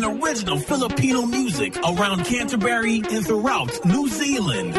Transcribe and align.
And 0.00 0.22
original 0.24 0.56
Filipino 0.56 1.28
music 1.28 1.76
around 1.84 2.24
Canterbury 2.24 3.04
and 3.12 3.20
throughout 3.20 3.68
New 3.84 4.08
Zealand. 4.08 4.72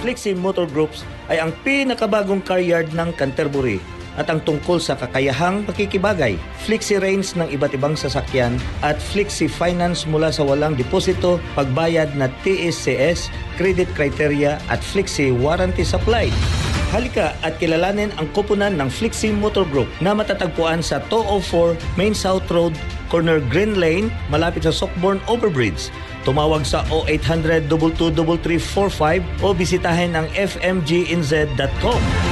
Flexi 0.00 0.32
Motor 0.32 0.64
Groups 0.64 1.04
ay 1.28 1.44
ang 1.44 1.52
pinakabagong 1.60 2.40
car 2.40 2.58
yard 2.58 2.88
ng 2.96 3.12
Canterbury 3.20 3.84
at 4.16 4.32
ang 4.32 4.40
tungkol 4.44 4.80
sa 4.80 4.96
kakayahang 4.96 5.64
pakikibagay, 5.68 6.36
flexi 6.64 7.00
range 7.00 7.32
ng 7.36 7.48
iba't 7.52 7.72
ibang 7.76 7.96
sasakyan 7.96 8.56
at 8.84 8.96
flexi 8.96 9.48
finance 9.48 10.04
mula 10.04 10.28
sa 10.28 10.44
walang 10.44 10.76
deposito, 10.76 11.40
pagbayad 11.56 12.12
na 12.16 12.28
TSCS, 12.44 13.32
credit 13.56 13.88
criteria 13.96 14.60
at 14.68 14.84
flexi 14.84 15.32
warranty 15.32 15.84
supply. 15.84 16.28
Halika 16.92 17.32
at 17.40 17.56
kilalanin 17.56 18.12
ang 18.20 18.28
koponan 18.36 18.76
ng 18.76 18.92
Flixie 18.92 19.32
Motor 19.32 19.64
Group 19.72 19.88
na 20.04 20.12
matatagpuan 20.12 20.84
sa 20.84 21.00
204 21.08 21.96
Main 21.96 22.12
South 22.12 22.44
Road, 22.52 22.76
corner 23.08 23.40
Green 23.48 23.80
Lane, 23.80 24.12
malapit 24.28 24.68
sa 24.68 24.76
Sockborn 24.76 25.16
Overbridge. 25.24 25.88
Tumawag 26.28 26.68
sa 26.68 26.84
0800 26.92 27.64
223345 27.72 29.24
o 29.40 29.56
bisitahin 29.56 30.12
ang 30.12 30.28
fmginz.com. 30.36 32.31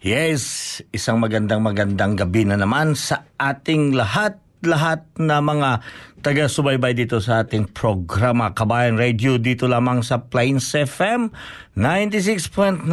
Yes, 0.00 0.80
isang 0.96 1.20
magandang 1.20 1.60
magandang 1.60 2.16
gabi 2.16 2.48
na 2.48 2.56
naman 2.56 2.96
sa 2.96 3.28
ating 3.36 3.92
lahat 3.92 4.40
lahat 4.64 5.04
na 5.20 5.44
mga 5.44 5.84
taga-subaybay 6.24 6.96
dito 6.96 7.20
sa 7.20 7.44
ating 7.44 7.68
programa 7.68 8.56
Kabayan 8.56 8.96
Radio 8.96 9.36
dito 9.36 9.68
lamang 9.68 10.00
sa 10.00 10.24
Plains 10.24 10.72
FM 10.72 11.28
96.9 11.76 12.88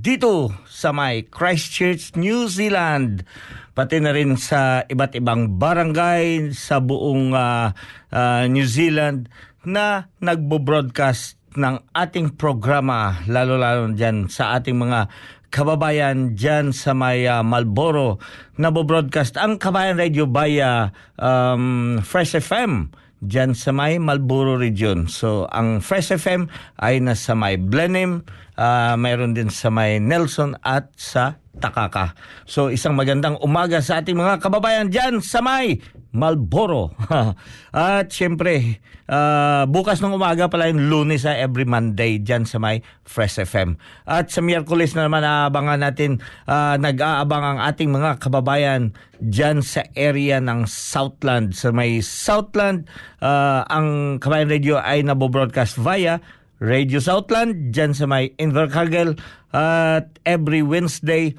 dito 0.00 0.56
sa 0.64 0.96
may 0.96 1.28
Christchurch, 1.28 2.16
New 2.16 2.48
Zealand 2.48 3.28
pati 3.76 4.00
na 4.00 4.16
rin 4.16 4.40
sa 4.40 4.88
iba't 4.88 5.12
ibang 5.12 5.60
barangay 5.60 6.56
sa 6.56 6.80
buong 6.80 7.36
uh, 7.36 7.76
uh, 8.08 8.44
New 8.48 8.64
Zealand 8.64 9.28
na 9.68 10.08
nagbo-broadcast 10.24 11.36
ng 11.60 11.92
ating 11.92 12.40
programa 12.40 13.20
lalo-lalo 13.28 13.92
dyan 13.92 14.32
sa 14.32 14.56
ating 14.56 14.80
mga 14.80 15.12
kababayan 15.52 16.32
dyan 16.32 16.72
sa 16.72 16.96
may 16.96 17.28
uh, 17.28 17.44
Malboro 17.44 18.16
na 18.56 18.72
broadcast 18.72 19.36
ang 19.36 19.60
Kabayan 19.60 20.00
Radio 20.00 20.24
via 20.24 20.88
um, 21.20 22.00
Fresh 22.00 22.40
FM 22.40 22.88
dyan 23.22 23.52
sa 23.52 23.70
may 23.70 24.00
Malboro 24.00 24.56
region. 24.56 25.06
So 25.06 25.46
ang 25.52 25.84
Fresh 25.84 26.16
FM 26.16 26.48
ay 26.80 26.98
nasa 27.04 27.36
may 27.36 27.60
Blenheim, 27.60 28.24
uh, 28.56 28.96
mayroon 28.96 29.36
din 29.36 29.52
sa 29.52 29.68
may 29.68 30.00
Nelson 30.00 30.56
at 30.64 30.90
sa 30.96 31.38
Takaka. 31.52 32.16
So 32.48 32.72
isang 32.72 32.96
magandang 32.96 33.36
umaga 33.44 33.84
sa 33.84 34.00
ating 34.00 34.16
mga 34.16 34.40
kababayan 34.40 34.88
dyan 34.88 35.20
sa 35.20 35.44
may 35.44 35.78
Malboro. 36.12 36.92
At 37.72 38.12
syempre, 38.12 38.84
uh, 39.08 39.64
bukas 39.64 40.04
ng 40.04 40.12
umaga 40.12 40.52
pala 40.52 40.68
yung 40.68 40.92
lunes 40.92 41.24
sa 41.24 41.32
every 41.32 41.64
Monday 41.64 42.20
dyan 42.20 42.44
sa 42.44 42.60
may 42.60 42.84
Fresh 43.08 43.40
FM. 43.40 43.80
At 44.04 44.28
sa 44.28 44.44
Miyerkules 44.44 44.92
na 44.92 45.08
naman 45.08 45.24
aabangan 45.24 45.80
natin, 45.80 46.20
uh, 46.44 46.76
nag-aabang 46.76 47.44
ang 47.44 47.58
ating 47.64 47.88
mga 47.88 48.20
kababayan 48.20 48.92
dyan 49.24 49.64
sa 49.64 49.88
area 49.96 50.36
ng 50.38 50.68
Southland. 50.68 51.56
Sa 51.56 51.72
may 51.72 52.04
Southland, 52.04 52.84
uh, 53.24 53.64
ang 53.66 54.20
Kabayan 54.20 54.52
Radio 54.52 54.76
ay 54.76 55.00
nabobroadcast 55.00 55.80
via 55.80 56.20
Radio 56.62 57.02
Southland 57.02 57.74
dyan 57.74 57.96
sa 57.96 58.06
may 58.06 58.36
Invercargill 58.38 59.18
at 59.50 60.12
every 60.22 60.62
Wednesday 60.62 61.34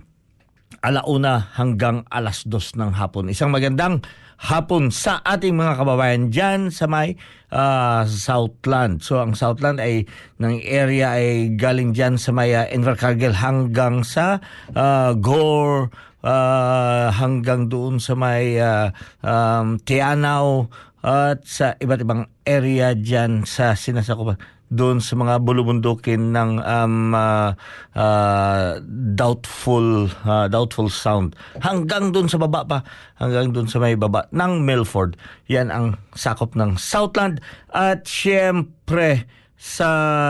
alauna 0.83 1.55
hanggang 1.55 2.03
alas 2.11 2.43
dos 2.43 2.75
ng 2.75 2.91
hapon. 2.99 3.31
Isang 3.31 3.55
magandang 3.55 4.03
hapon 4.43 4.91
sa 4.91 5.23
ating 5.23 5.55
mga 5.55 5.79
kababayan 5.79 6.27
dyan 6.27 6.67
sa 6.67 6.83
may 6.83 7.15
uh, 7.55 8.03
Southland. 8.03 8.99
So 8.99 9.23
ang 9.23 9.39
Southland 9.39 9.79
ay 9.79 10.03
ng 10.43 10.59
area 10.67 11.15
ay 11.15 11.55
galing 11.55 11.95
dyan 11.95 12.19
sa 12.19 12.35
may 12.35 12.51
uh, 12.51 12.67
Invercargill 12.67 13.39
hanggang 13.39 14.03
sa 14.03 14.43
uh, 14.75 15.15
Gore, 15.15 15.87
uh, 16.27 17.07
hanggang 17.15 17.71
doon 17.71 18.03
sa 18.03 18.19
may 18.19 18.59
uh, 18.59 18.91
um, 19.23 19.79
Tianaw 19.79 20.67
at 21.03 21.43
sa 21.47 21.75
iba't 21.79 22.03
ibang 22.03 22.27
area 22.43 22.95
dyan 22.95 23.47
sa 23.47 23.75
sinasakupan 23.75 24.39
doon 24.71 25.03
sa 25.03 25.13
mga 25.19 25.43
bulubundukin 25.43 26.31
ng 26.31 26.61
um, 26.61 27.13
uh, 27.13 27.51
uh, 27.93 28.79
doubtful 29.13 30.09
uh, 30.25 30.47
doubtful 30.49 30.87
sound. 30.87 31.37
Hanggang 31.59 32.15
doon 32.15 32.31
sa 32.31 32.41
baba 32.41 32.65
pa. 32.65 32.79
Hanggang 33.19 33.51
doon 33.51 33.67
sa 33.69 33.77
may 33.83 33.93
baba 33.99 34.25
ng 34.31 34.63
Milford. 34.63 35.19
Yan 35.51 35.69
ang 35.69 35.99
sakop 36.17 36.57
ng 36.57 36.79
Southland. 36.79 37.43
At 37.69 38.07
syempre 38.09 39.29
sa 39.59 39.89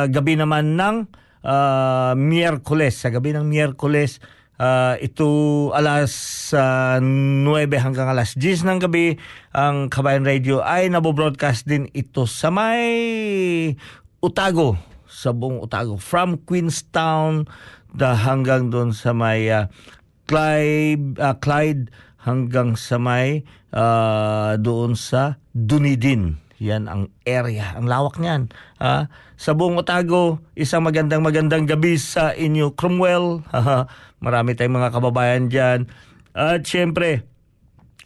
gabi 0.10 0.36
naman 0.36 0.76
ng 0.76 0.96
uh, 1.48 2.12
Miyerkules. 2.18 3.00
Sa 3.00 3.14
gabi 3.14 3.32
ng 3.32 3.48
Miyerkules 3.48 4.20
Uh, 4.54 4.96
ito 5.02 5.28
alas 5.74 6.14
uh, 6.54 7.02
9 7.02 7.42
hanggang 7.74 8.06
alas 8.06 8.38
10 8.38 8.70
ng 8.70 8.80
gabi 8.86 9.18
ang 9.50 9.90
Kabayan 9.90 10.22
Radio 10.22 10.62
ay 10.62 10.94
nabobroadcast 10.94 11.66
din 11.66 11.90
ito 11.90 12.30
sa 12.30 12.54
may 12.54 13.74
Utago, 14.24 14.80
sa 15.04 15.36
buong 15.36 15.60
Utago. 15.60 16.00
From 16.00 16.40
Queenstown 16.48 17.44
da 17.92 18.16
hanggang 18.16 18.72
doon 18.72 18.96
sa 18.96 19.12
may 19.12 19.52
uh, 19.52 19.68
Clyde, 20.32 21.20
uh, 21.20 21.36
Clyde 21.44 21.92
hanggang 22.24 22.80
sa 22.80 22.96
may 22.96 23.44
uh, 23.76 24.56
doon 24.56 24.96
sa 24.96 25.44
Dunedin. 25.52 26.40
Yan 26.64 26.88
ang 26.88 27.12
area, 27.28 27.76
ang 27.76 27.84
lawak 27.84 28.16
niyan. 28.16 28.48
Uh, 28.80 29.12
sa 29.36 29.52
buong 29.52 29.76
Otago, 29.76 30.40
isang 30.56 30.88
magandang 30.88 31.20
magandang 31.20 31.68
gabi 31.68 32.00
sa 32.00 32.32
inyo, 32.32 32.72
Cromwell. 32.80 33.44
Marami 34.24 34.56
tayong 34.56 34.80
mga 34.80 34.96
kababayan 34.96 35.52
dyan. 35.52 35.92
At 36.32 36.64
syempre, 36.64 37.28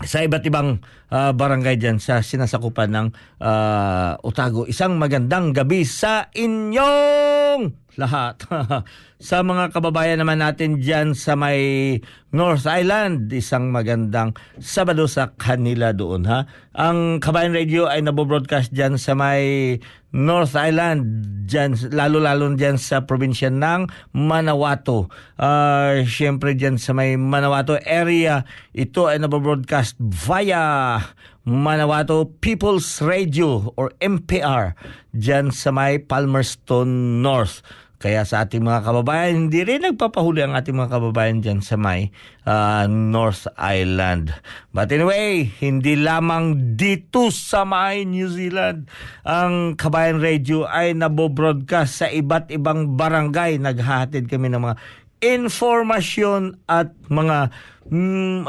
sa 0.06 0.22
iba't 0.22 0.46
ibang 0.46 0.78
uh, 1.10 1.34
barangay 1.34 1.82
dyan 1.82 1.98
sa 1.98 2.22
sinasakupan 2.22 2.94
ng 2.94 3.08
uh, 3.42 4.14
Otago. 4.22 4.70
Isang 4.70 5.02
magandang 5.02 5.58
gabi 5.58 5.82
sa 5.88 6.30
inyong 6.38 7.87
lahat. 7.98 8.46
sa 9.30 9.42
mga 9.42 9.74
kababayan 9.74 10.22
naman 10.22 10.40
natin 10.40 10.78
dyan 10.78 11.18
sa 11.18 11.34
may 11.34 11.98
North 12.30 12.70
Island, 12.70 13.34
isang 13.34 13.74
magandang 13.74 14.38
Sabado 14.62 15.10
sa 15.10 15.34
kanila 15.34 15.92
doon 15.92 16.30
ha. 16.30 16.46
Ang 16.78 17.18
Kabayan 17.18 17.58
Radio 17.58 17.90
ay 17.90 18.06
nabobroadcast 18.06 18.70
dyan 18.70 19.02
sa 19.02 19.18
may 19.18 19.76
North 20.14 20.56
Island, 20.56 21.04
dyan, 21.50 21.76
lalo-lalo 21.92 22.54
dyan 22.56 22.80
sa 22.80 23.04
probinsya 23.04 23.52
ng 23.52 24.14
Manawato. 24.16 25.12
Uh, 25.36 26.06
Siyempre 26.08 26.56
dyan 26.56 26.80
sa 26.80 26.96
may 26.96 27.20
Manawato 27.20 27.76
area, 27.84 28.48
ito 28.72 29.10
ay 29.12 29.20
nabobroadcast 29.20 30.00
via 30.00 31.02
Manawato 31.48 32.28
People's 32.44 33.00
Radio 33.00 33.72
or 33.80 33.96
MPR 34.04 34.76
dyan 35.16 35.48
sa 35.56 35.72
may 35.72 35.96
Palmerston 35.96 37.24
North. 37.24 37.64
Kaya 37.98 38.22
sa 38.30 38.46
ating 38.46 38.62
mga 38.62 38.86
kababayan, 38.86 39.50
hindi 39.50 39.66
rin 39.66 39.82
nagpapahuli 39.82 40.46
ang 40.46 40.54
ating 40.54 40.78
mga 40.78 40.94
kababayan 41.02 41.42
dyan 41.42 41.66
sa 41.66 41.82
may 41.82 42.14
uh, 42.46 42.86
North 42.86 43.50
Island. 43.58 44.38
But 44.70 44.94
anyway, 44.94 45.50
hindi 45.58 45.98
lamang 45.98 46.78
dito 46.78 47.34
sa 47.34 47.66
may 47.66 48.06
New 48.06 48.30
Zealand, 48.30 48.86
ang 49.26 49.74
Kabayan 49.74 50.22
Radio 50.22 50.70
ay 50.70 50.94
nabobroadcast 50.94 52.06
sa 52.06 52.08
iba't 52.14 52.54
ibang 52.54 52.94
barangay. 52.94 53.58
Naghahatid 53.58 54.30
kami 54.30 54.54
ng 54.54 54.62
mga 54.62 54.78
informasyon 55.18 56.62
at 56.70 56.94
mga 57.10 57.50
mm, 57.90 58.46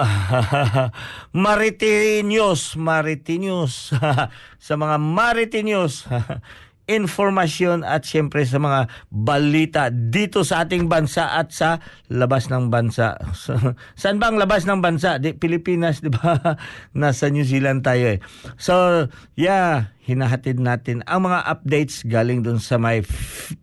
Maritinyos, 1.45 2.77
Maritinyos, 2.77 3.97
sa 4.67 4.75
mga 4.77 4.97
Maritinyos, 5.01 6.05
informasyon 6.89 7.85
at 7.85 8.09
siyempre 8.09 8.43
sa 8.49 8.57
mga 8.57 8.89
balita 9.13 9.93
dito 9.93 10.43
sa 10.43 10.65
ating 10.65 10.89
bansa 10.89 11.37
at 11.37 11.53
sa 11.53 11.85
labas 12.09 12.49
ng 12.49 12.73
bansa. 12.73 13.21
Saan 14.01 14.17
ba 14.17 14.33
ang 14.33 14.41
labas 14.41 14.65
ng 14.65 14.81
bansa? 14.81 15.21
Di, 15.21 15.37
Pilipinas, 15.37 16.01
di 16.01 16.09
ba? 16.09 16.57
Nasa 16.97 17.29
New 17.29 17.45
Zealand 17.45 17.85
tayo 17.85 18.17
eh. 18.17 18.19
So, 18.57 19.07
yeah, 19.37 19.93
hinahatid 20.09 20.59
natin 20.59 21.05
ang 21.05 21.29
mga 21.29 21.45
updates 21.45 22.09
galing 22.09 22.41
dun 22.41 22.59
sa 22.59 22.81
may 22.81 23.05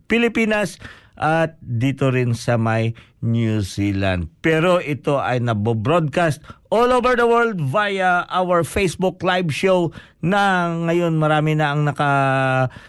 Pilipinas 0.06 0.78
at 1.18 1.58
dito 1.58 2.12
rin 2.12 2.36
sa 2.36 2.54
may 2.60 2.94
New 3.26 3.60
Zealand. 3.60 4.30
Pero 4.40 4.78
ito 4.78 5.18
ay 5.18 5.42
nabo-broadcast 5.42 6.40
all 6.70 6.94
over 6.94 7.18
the 7.18 7.26
world 7.26 7.58
via 7.58 8.24
our 8.30 8.62
Facebook 8.62 9.20
live 9.26 9.50
show 9.50 9.90
na 10.22 10.70
ngayon 10.86 11.18
marami 11.18 11.58
na 11.58 11.74
ang 11.74 11.84
naka 11.84 12.10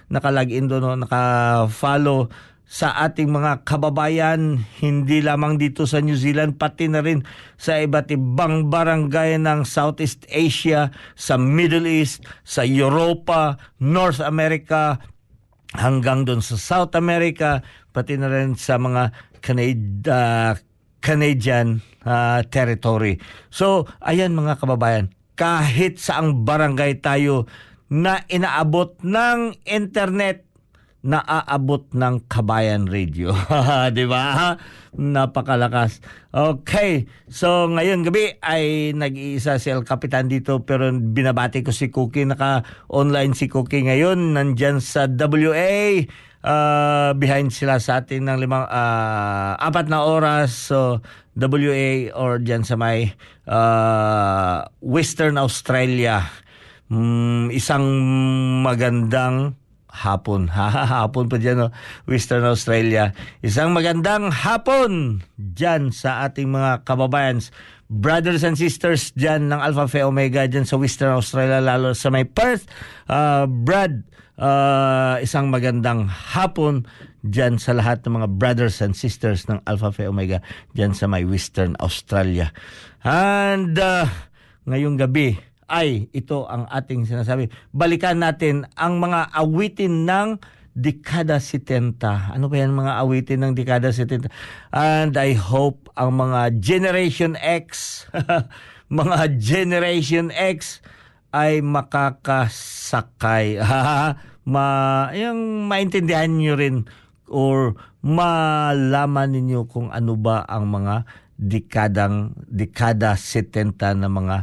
naka-login 0.07 0.69
doon, 0.69 1.03
naka-follow 1.03 2.29
sa 2.67 2.91
ating 3.07 3.31
mga 3.31 3.63
kababayan 3.63 4.59
hindi 4.83 5.23
lamang 5.23 5.55
dito 5.55 5.87
sa 5.87 6.03
New 6.03 6.19
Zealand 6.19 6.59
pati 6.59 6.91
na 6.91 6.99
rin 6.99 7.23
sa 7.55 7.79
iba't 7.79 8.11
ibang 8.11 8.67
barangay 8.67 9.39
ng 9.39 9.63
Southeast 9.63 10.27
Asia, 10.27 10.91
sa 11.15 11.39
Middle 11.39 11.87
East, 11.87 12.27
sa 12.43 12.67
Europa, 12.67 13.55
North 13.79 14.19
America, 14.19 14.99
hanggang 15.71 16.27
doon 16.27 16.43
sa 16.43 16.59
South 16.59 16.91
America, 16.99 17.63
pati 17.95 18.19
na 18.19 18.27
rin 18.27 18.59
sa 18.59 18.75
mga 18.75 19.15
Canada, 19.39 20.13
uh, 20.13 20.51
Canadian 20.99 21.79
uh, 22.03 22.43
territory. 22.47 23.21
So, 23.53 23.87
ayan 24.03 24.33
mga 24.33 24.59
kababayan, 24.59 25.13
kahit 25.37 26.01
sa 26.01 26.19
ang 26.19 26.43
barangay 26.43 26.99
tayo 26.99 27.45
na 27.87 28.25
inaabot 28.27 28.99
ng 29.05 29.55
internet 29.63 30.47
naaabot 31.07 31.87
ng 31.93 32.25
Kabayan 32.27 32.89
Radio. 32.89 33.31
'Di 33.93 34.05
ba? 34.09 34.57
Napakalakas. 34.97 36.03
Okay. 36.33 37.07
So 37.29 37.69
ngayon 37.69 38.03
gabi 38.03 38.35
ay 38.43 38.91
nag-iisa 38.91 39.61
si 39.61 39.71
El 39.71 39.87
Capitan 39.87 40.27
dito 40.27 40.65
pero 40.67 40.89
binabati 40.91 41.63
ko 41.63 41.71
si 41.71 41.93
Cookie 41.93 42.27
naka 42.27 42.65
online 42.91 43.37
si 43.37 43.47
Cookie 43.47 43.87
ngayon 43.87 44.35
nandiyan 44.35 44.83
sa 44.83 45.07
WA 45.07 46.03
uh, 46.47 47.11
behind 47.19 47.51
sila 47.51 47.83
sa 47.83 47.99
atin 47.99 48.31
ng 48.31 48.37
limang 48.39 48.63
uh, 48.63 49.59
apat 49.59 49.91
na 49.91 50.07
oras 50.07 50.71
so 50.71 51.03
WA 51.37 52.09
or 52.15 52.39
diyan 52.41 52.63
sa 52.65 52.79
may 52.79 53.13
uh, 53.45 54.65
Western 54.81 55.37
Australia. 55.37 56.25
Mm, 56.87 57.53
isang 57.53 57.85
magandang 58.65 59.53
hapon. 59.91 60.49
hapon 61.03 61.29
pa 61.29 61.37
dyan, 61.37 61.67
no? 61.67 61.69
Western 62.09 62.41
Australia. 62.47 63.13
Isang 63.45 63.77
magandang 63.77 64.33
hapon 64.33 65.21
dyan 65.37 65.93
sa 65.93 66.25
ating 66.25 66.49
mga 66.49 66.87
kababayan. 66.89 67.37
Brothers 67.87 68.41
and 68.41 68.57
sisters 68.57 69.13
dyan 69.13 69.47
ng 69.47 69.61
Alpha 69.61 69.85
Phi 69.87 70.03
Omega 70.03 70.49
dyan 70.49 70.65
sa 70.65 70.75
Western 70.75 71.15
Australia, 71.15 71.61
lalo 71.61 71.93
sa 71.93 72.09
may 72.09 72.25
Perth. 72.25 72.65
Uh, 73.05 73.45
Brad, 73.45 74.03
uh, 74.37 75.17
isang 75.19 75.49
magandang 75.49 76.07
hapon 76.07 76.85
dyan 77.25 77.57
sa 77.59 77.75
lahat 77.75 78.05
ng 78.05 78.21
mga 78.21 78.27
brothers 78.37 78.79
and 78.79 78.93
sisters 78.93 79.49
ng 79.49 79.59
Alpha 79.65 79.91
Phi 79.91 80.07
Omega 80.07 80.39
dyan 80.77 80.93
sa 80.93 81.09
may 81.09 81.25
Western 81.25 81.73
Australia. 81.81 82.53
And 83.03 83.75
uh, 83.75 84.07
ngayong 84.69 84.95
gabi, 85.01 85.35
ay 85.67 86.07
ito 86.15 86.47
ang 86.47 86.63
ating 86.71 87.03
sinasabi. 87.03 87.51
Balikan 87.75 88.23
natin 88.23 88.63
ang 88.79 89.03
mga 89.03 89.35
awitin 89.35 90.07
ng 90.07 90.39
dekada 90.71 91.43
70. 91.43 91.99
Ano 92.07 92.47
ba 92.47 92.55
yan 92.55 92.71
mga 92.71 92.93
awitin 93.03 93.43
ng 93.43 93.53
dekada 93.57 93.91
70? 93.91 94.31
And 94.71 95.11
I 95.19 95.35
hope 95.35 95.91
ang 95.99 96.15
mga 96.15 96.63
Generation 96.63 97.35
X, 97.35 98.05
mga 98.87 99.35
Generation 99.41 100.31
X 100.31 100.79
ay 101.31 101.59
makakasakay. 101.63 103.59
Ma, 104.53 104.65
yung 105.11 105.67
maintindihan 105.67 106.31
nyo 106.31 106.55
rin 106.55 106.87
or 107.27 107.75
malaman 107.99 109.35
ninyo 109.35 109.67
kung 109.67 109.91
ano 109.91 110.15
ba 110.15 110.47
ang 110.47 110.71
mga 110.71 111.03
dekadang 111.35 112.33
dekada 112.47 113.13
70 113.19 113.75
na 113.99 114.07
mga 114.07 114.37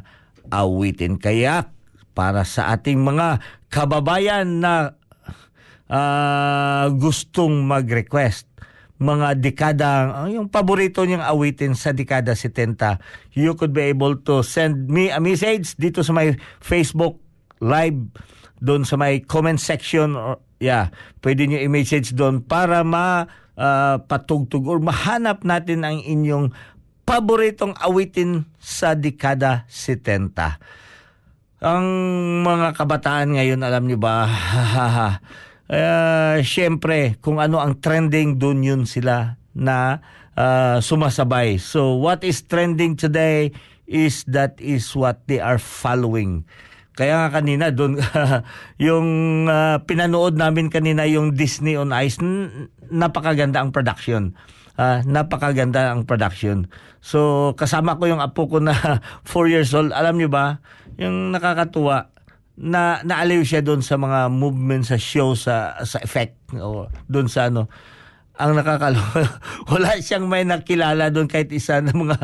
awitin. 0.52 1.16
Kaya 1.16 1.72
para 2.14 2.46
sa 2.46 2.70
ating 2.76 3.00
mga 3.02 3.40
kababayan 3.72 4.62
na 4.62 4.94
uh, 5.90 6.86
gustong 6.94 7.66
mag-request 7.66 8.46
mga 9.02 9.42
dekada, 9.42 9.90
yung 10.30 10.46
paborito 10.46 11.02
niyang 11.02 11.26
awitin 11.26 11.74
sa 11.74 11.90
dekada 11.90 12.38
70, 12.38 13.34
you 13.34 13.52
could 13.58 13.74
be 13.74 13.90
able 13.90 14.14
to 14.22 14.46
send 14.46 14.86
me 14.86 15.10
a 15.10 15.18
message 15.18 15.74
dito 15.74 16.06
sa 16.06 16.14
my 16.14 16.30
Facebook 16.62 17.18
live 17.58 17.98
doon 18.62 18.86
sa 18.86 18.94
may 18.94 19.18
comment 19.20 19.58
section 19.58 20.14
or 20.14 20.38
yeah, 20.62 20.94
pwede 21.20 21.44
niyo 21.44 21.58
i-message 21.66 22.14
doon 22.14 22.40
para 22.40 22.86
ma 22.86 23.26
uh, 23.58 23.96
patugtog 24.06 24.64
or 24.64 24.78
mahanap 24.78 25.42
natin 25.42 25.82
ang 25.82 25.98
inyong 26.00 26.54
paboritong 27.04 27.76
awitin 27.76 28.48
sa 28.56 28.96
dekada 28.96 29.68
70. 29.68 30.32
Ang 31.64 31.86
mga 32.44 32.76
kabataan 32.76 33.36
ngayon, 33.36 33.60
alam 33.64 33.84
niyo 33.88 33.96
ba, 34.00 34.28
uh, 35.70 36.40
syempre, 36.42 37.16
kung 37.20 37.40
ano 37.40 37.60
ang 37.60 37.78
trending, 37.80 38.40
doon 38.40 38.64
yun 38.64 38.82
sila 38.84 39.38
na 39.54 40.02
uh, 40.34 40.82
sumasabay. 40.82 41.60
So, 41.62 41.96
what 42.00 42.26
is 42.26 42.42
trending 42.44 42.98
today 42.98 43.54
is 43.84 44.24
that 44.28 44.56
is 44.60 44.92
what 44.96 45.24
they 45.28 45.38
are 45.38 45.60
following. 45.60 46.48
Kaya 46.94 47.26
nga 47.26 47.42
kanina 47.42 47.74
doon 47.74 47.98
yung 48.86 49.08
uh, 49.50 49.82
pinanood 49.82 50.38
namin 50.38 50.70
kanina 50.70 51.02
yung 51.10 51.34
Disney 51.34 51.74
on 51.74 51.90
Ice 51.90 52.22
napakaganda 52.86 53.58
ang 53.58 53.74
production 53.74 54.30
uh, 54.78 55.00
napakaganda 55.06 55.94
ang 55.94 56.06
production. 56.06 56.70
So 57.04 57.52
kasama 57.58 57.98
ko 57.98 58.08
yung 58.08 58.22
apo 58.22 58.46
ko 58.48 58.58
na 58.62 58.74
4 59.26 59.52
years 59.52 59.70
old. 59.74 59.90
Alam 59.94 60.18
niyo 60.18 60.30
ba, 60.30 60.62
yung 60.98 61.34
nakakatuwa 61.34 62.13
na 62.54 63.02
naaliw 63.02 63.42
siya 63.42 63.66
doon 63.66 63.82
sa 63.82 63.98
mga 63.98 64.30
movement 64.30 64.86
sa 64.86 64.94
show 64.94 65.34
sa 65.34 65.74
sa 65.82 65.98
effect 65.98 66.54
o 66.54 66.86
doon 67.10 67.26
sa 67.26 67.50
ano 67.50 67.66
ang 68.34 68.58
nakakaloka 68.58 69.38
wala 69.70 69.94
siyang 69.98 70.26
may 70.26 70.42
nakilala 70.42 71.10
doon 71.10 71.30
kahit 71.30 71.50
isa 71.54 71.78
ng 71.78 71.94
mga 71.94 72.18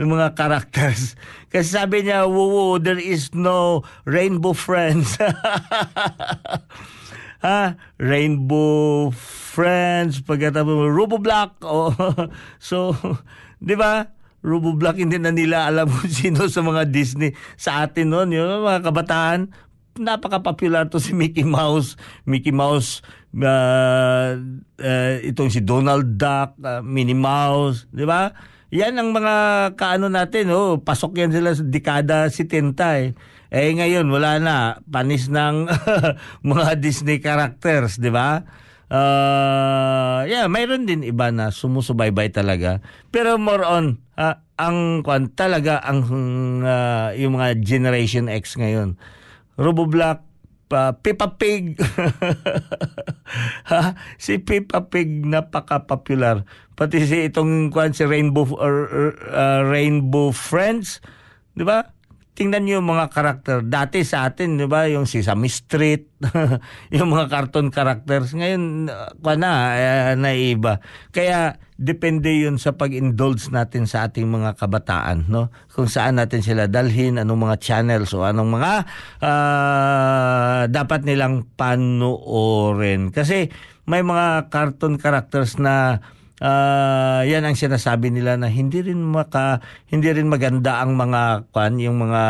ng 0.00 0.08
mga 0.08 0.28
characters. 0.32 1.16
Kasi 1.52 1.68
sabi 1.76 2.08
niya 2.08 2.24
woo 2.24 2.80
there 2.80 3.00
is 3.00 3.32
no 3.36 3.84
rainbow 4.08 4.56
friends. 4.56 5.16
Ha? 7.40 7.72
Rainbow 7.96 9.08
friends 9.16 10.20
pagkatapos 10.20 10.92
Robo 10.92 11.16
Black 11.16 11.56
oh 11.64 11.88
so 12.60 12.92
di 13.56 13.72
ba? 13.80 14.12
Robo 14.44 14.76
Black 14.76 15.00
hindi 15.00 15.16
na 15.16 15.32
nila 15.32 15.64
alam 15.64 15.88
kung 15.88 16.12
sino 16.12 16.52
sa 16.52 16.60
mga 16.60 16.92
Disney 16.92 17.32
sa 17.56 17.80
atin 17.80 18.12
noon 18.12 18.36
yung 18.36 18.68
mga 18.68 18.84
kabataan 18.84 19.56
napaka-popular 20.00 20.88
to 20.88 20.96
si 20.96 21.12
Mickey 21.12 21.44
Mouse 21.44 22.00
Mickey 22.24 22.50
Mouse 22.50 23.04
uh, 23.38 24.34
uh, 24.80 25.14
itong 25.22 25.50
si 25.52 25.62
Donald 25.62 26.18
Duck, 26.18 26.58
ah, 26.64 26.82
Minnie 26.82 27.16
Mouse, 27.16 27.86
di 27.94 28.02
ba? 28.02 28.34
Yan 28.70 28.98
ang 28.98 29.10
mga 29.10 29.34
kaano 29.74 30.06
natin, 30.06 30.50
oh, 30.54 30.78
pasok 30.78 31.18
yan 31.18 31.34
sila 31.34 31.54
sa 31.54 31.62
dekada 31.66 32.30
70 32.30 32.74
eh. 33.02 33.06
Eh 33.50 33.74
ngayon 33.74 34.06
wala 34.06 34.38
na, 34.38 34.56
panis 34.86 35.26
ng 35.26 35.66
mga 36.50 36.78
Disney 36.78 37.18
characters, 37.18 37.98
di 37.98 38.10
ba? 38.10 38.46
Uh, 38.90 40.26
yeah, 40.26 40.50
mayroon 40.50 40.82
din 40.82 41.06
iba 41.06 41.30
na 41.30 41.54
sumusubaybay 41.54 42.34
talaga. 42.34 42.82
Pero 43.14 43.38
more 43.38 43.62
on, 43.62 44.02
ah, 44.18 44.42
ang 44.58 45.02
kwan 45.06 45.30
talaga 45.34 45.78
ang 45.82 46.02
ah, 46.66 47.14
yung 47.14 47.38
mga 47.38 47.58
Generation 47.62 48.26
X 48.26 48.58
ngayon. 48.58 48.98
Robo 49.60 49.84
Black, 49.84 50.24
pa, 50.72 50.96
Peppa 50.96 51.36
Pig. 51.36 51.76
ha? 53.70 53.92
si 54.16 54.40
Peppa 54.40 54.88
Pig 54.88 55.28
napaka-popular. 55.28 56.48
Pati 56.72 57.04
si 57.04 57.28
itong 57.28 57.68
kwan 57.68 57.92
si 57.92 58.08
Rainbow 58.08 58.48
or, 58.56 58.88
uh, 59.28 59.60
Rainbow 59.68 60.32
Friends, 60.32 61.04
'di 61.52 61.68
ba? 61.68 61.92
Tingnan 62.40 62.64
niyo 62.64 62.80
yung 62.80 62.96
mga 62.96 63.12
karakter. 63.12 63.60
Dati 63.60 64.00
sa 64.00 64.24
atin, 64.24 64.56
'di 64.56 64.64
ba, 64.64 64.88
yung 64.88 65.04
Sesame 65.04 65.52
Street, 65.52 66.08
yung 66.96 67.12
mga 67.12 67.28
cartoon 67.28 67.68
characters. 67.68 68.32
Ngayon, 68.32 68.88
kwan 69.20 69.44
na, 69.44 69.76
uh, 69.76 70.12
naiba. 70.16 70.80
Kaya 71.12 71.60
depende 71.76 72.32
yun 72.32 72.56
sa 72.56 72.72
pag-indulge 72.72 73.52
natin 73.52 73.84
sa 73.84 74.08
ating 74.08 74.24
mga 74.24 74.56
kabataan, 74.56 75.28
no? 75.28 75.52
Kung 75.68 75.92
saan 75.92 76.16
natin 76.16 76.40
sila 76.40 76.64
dalhin, 76.64 77.20
anong 77.20 77.44
mga 77.44 77.60
channels 77.60 78.16
o 78.16 78.24
anong 78.24 78.56
mga 78.56 78.72
uh, 79.20 80.60
dapat 80.72 81.04
nilang 81.04 81.44
panoorin. 81.60 83.12
Kasi 83.12 83.52
may 83.84 84.00
mga 84.00 84.48
cartoon 84.48 84.96
characters 84.96 85.60
na 85.60 86.00
uh, 86.40 87.20
yan 87.22 87.44
ang 87.44 87.56
sinasabi 87.56 88.10
nila 88.10 88.34
na 88.40 88.48
hindi 88.48 88.80
rin 88.80 89.04
maka 89.04 89.60
hindi 89.86 90.10
rin 90.10 90.26
maganda 90.26 90.80
ang 90.82 90.96
mga 90.96 91.52
kwan 91.52 91.78
yung 91.78 92.00
mga 92.00 92.22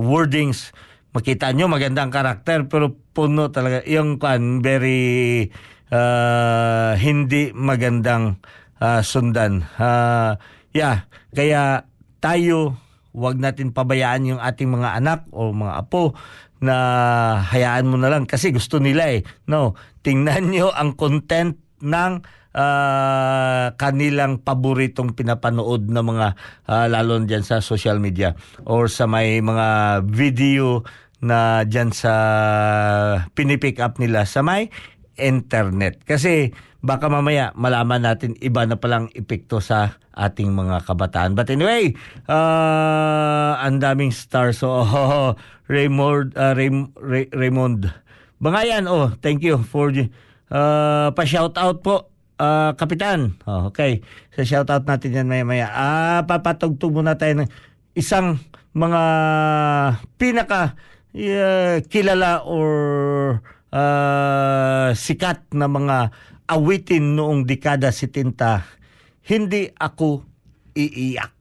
wordings. 0.00 0.72
Makita 1.10 1.50
nyo 1.50 1.66
maganda 1.66 2.06
ang 2.06 2.14
karakter 2.14 2.70
pero 2.70 2.94
puno 3.10 3.50
talaga. 3.50 3.82
Yung 3.90 4.22
kwan 4.22 4.62
very 4.62 5.50
uh, 5.90 6.94
hindi 6.94 7.50
magandang 7.50 8.38
uh, 8.78 9.02
sundan. 9.02 9.66
Uh, 9.76 10.38
yeah. 10.70 11.10
Kaya 11.34 11.84
tayo 12.22 12.78
wag 13.10 13.42
natin 13.42 13.74
pabayaan 13.74 14.38
yung 14.38 14.40
ating 14.40 14.70
mga 14.70 15.02
anak 15.02 15.26
o 15.34 15.50
mga 15.50 15.74
apo 15.82 16.14
na 16.62 16.76
hayaan 17.42 17.90
mo 17.90 17.98
na 17.98 18.06
lang 18.06 18.22
kasi 18.22 18.54
gusto 18.54 18.78
nila 18.78 19.10
eh. 19.10 19.26
No 19.50 19.74
tingnan 20.00 20.52
nyo 20.52 20.72
ang 20.72 20.96
content 20.96 21.56
ng 21.80 22.12
uh, 22.54 23.74
kanilang 23.76 24.42
paboritong 24.42 25.14
pinapanood 25.14 25.90
na 25.90 26.02
mga 26.02 26.28
uh, 26.66 26.86
lalo 26.90 27.20
diyan 27.22 27.44
sa 27.44 27.62
social 27.62 28.02
media 28.02 28.34
or 28.66 28.90
sa 28.90 29.06
may 29.06 29.38
mga 29.38 30.00
video 30.06 30.82
na 31.20 31.68
diyan 31.68 31.92
sa 31.92 32.12
pinipick 33.36 33.78
up 33.78 34.00
nila 34.00 34.24
sa 34.24 34.40
may 34.40 34.72
internet. 35.20 36.00
Kasi 36.08 36.50
baka 36.80 37.12
mamaya 37.12 37.52
malaman 37.60 38.08
natin 38.08 38.32
iba 38.40 38.64
na 38.64 38.80
palang 38.80 39.12
epekto 39.12 39.60
sa 39.60 40.00
ating 40.16 40.52
mga 40.52 40.88
kabataan. 40.88 41.36
But 41.36 41.52
anyway, 41.52 41.92
uh, 42.24 43.60
ang 43.60 43.84
daming 43.84 44.16
stars. 44.16 44.64
So, 44.64 44.72
oh, 44.84 45.36
Raymond, 45.68 46.34
uh, 46.40 46.56
Ray, 46.56 46.72
Ray, 46.96 47.28
Raymond 47.30 47.92
Bangayan, 48.40 48.88
oh, 48.88 49.12
thank 49.20 49.44
you 49.44 49.60
for 49.60 49.92
uh, 49.92 51.12
pa-shout 51.12 51.60
out 51.60 51.84
po 51.84 52.08
uh, 52.40 52.72
Kapitan. 52.74 53.36
Oh, 53.44 53.68
okay. 53.68 54.00
So, 54.32 54.42
shoutout 54.42 54.88
natin 54.88 55.12
yan 55.12 55.28
maya-maya. 55.28 55.68
Ah, 55.68 56.20
papatugtog 56.24 56.96
muna 56.96 57.20
tayo 57.20 57.44
ng 57.44 57.48
isang 57.92 58.40
mga 58.72 59.02
pinaka 60.16 60.78
uh, 61.12 61.76
kilala 61.92 62.40
or 62.48 62.70
uh, 63.68 64.88
sikat 64.96 65.44
na 65.52 65.68
mga 65.68 66.08
awitin 66.48 67.14
noong 67.14 67.44
dekada 67.44 67.92
70. 67.92 68.34
Hindi 69.28 69.70
ako 69.76 70.24
iiyak. 70.74 71.32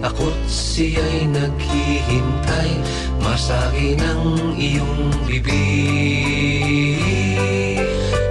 Ako't 0.00 0.36
siya'y 0.48 1.28
naghihintay 1.28 2.70
Masagi 3.20 4.00
ng 4.00 4.56
iyong 4.56 5.12
bibig 5.28 7.04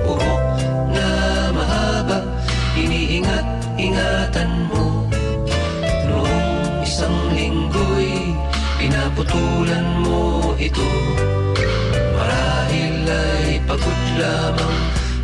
Buhok 0.02 0.46
na 0.90 1.10
mahaba 1.54 2.26
Iniingat-ingatan 2.74 4.50
mo. 4.74 4.80
Pinaputulan 8.80 9.86
mo 10.02 10.56
ito 10.58 10.90
Marahil 12.16 13.06
ay 13.06 13.62
pagod 13.70 14.02
lamang 14.18 14.78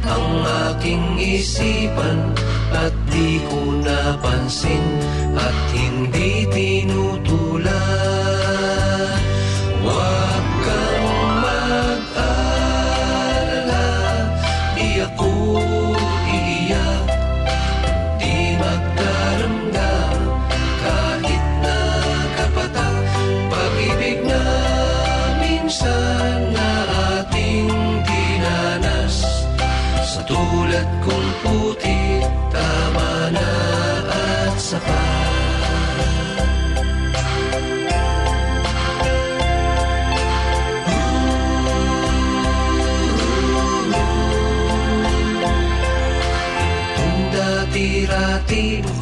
ang 0.06 0.28
aking 0.70 1.18
isipan 1.18 2.36
At 2.70 2.94
di 3.10 3.42
ko 3.50 3.82
napansin 3.82 4.85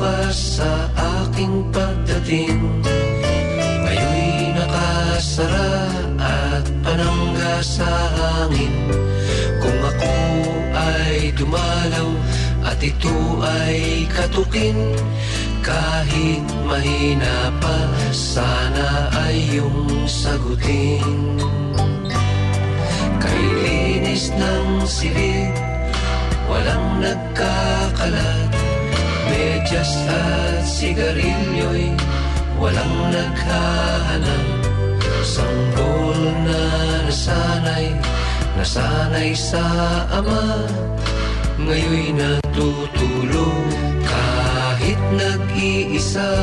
bukas 0.04 0.60
sa 0.60 0.72
aking 1.24 1.64
pagdating. 1.72 2.60
Ngayon'y 3.88 4.52
nakasara 4.52 5.72
at 6.20 6.66
panangga 6.84 7.64
sa 7.64 7.88
hangin. 7.88 8.92
Kung 9.64 9.80
ako 9.80 10.16
ay 10.76 11.32
dumalaw 11.40 12.10
at 12.68 12.80
ito 12.84 13.16
ay 13.40 14.04
katukin 14.12 14.76
Kahit 15.64 16.44
mahina 16.68 17.48
pa, 17.64 17.88
sana 18.12 19.08
ay 19.24 19.56
iyong 19.56 20.04
sagutin. 20.04 21.40
Kay 23.24 23.44
linis 23.64 24.36
ng 24.36 24.84
silid, 24.84 25.56
walang 26.52 27.00
nagkakalat 27.00 28.63
Medyas 29.30 29.94
at 30.08 30.64
sigarilyo'y 30.66 31.96
walang 32.60 32.98
naghahanap. 33.12 34.46
Sanggol 35.24 36.20
na 36.44 36.64
nasanay, 37.08 37.96
nasanay 38.60 39.32
sa 39.32 39.64
ama 40.12 40.68
Ngayon'y 41.64 42.12
natutulog 42.18 43.72
kahit 44.04 45.00
nag-iisa 45.16 46.34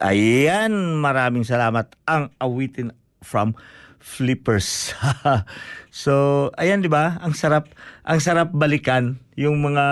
Ayan, 0.00 0.96
maraming 1.02 1.44
salamat. 1.44 1.92
Ang 2.08 2.32
awitin 2.40 2.96
from 3.20 3.52
Flippers. 4.02 4.90
so, 5.94 6.50
ayan 6.58 6.82
'di 6.82 6.90
ba? 6.90 7.22
Ang 7.22 7.38
sarap, 7.38 7.70
ang 8.02 8.18
sarap 8.18 8.50
balikan 8.50 9.22
yung 9.38 9.62
mga 9.62 9.86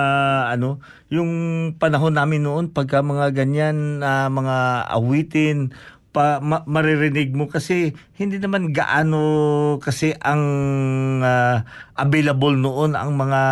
ano, 0.50 0.82
yung 1.06 1.30
panahon 1.78 2.18
namin 2.18 2.42
noon 2.42 2.74
pagka 2.74 3.06
mga 3.06 3.30
ganyan 3.30 4.02
na 4.02 4.26
mga 4.26 4.90
awitin 4.90 5.70
pa 6.10 6.42
ma- 6.42 6.66
maririnig 6.66 7.30
mo 7.30 7.46
kasi 7.46 7.94
hindi 8.18 8.42
naman 8.42 8.74
gaano 8.74 9.78
kasi 9.78 10.10
ang 10.18 10.42
ah, 11.22 11.62
available 11.94 12.58
noon 12.58 12.98
ang 12.98 13.14
mga 13.14 13.42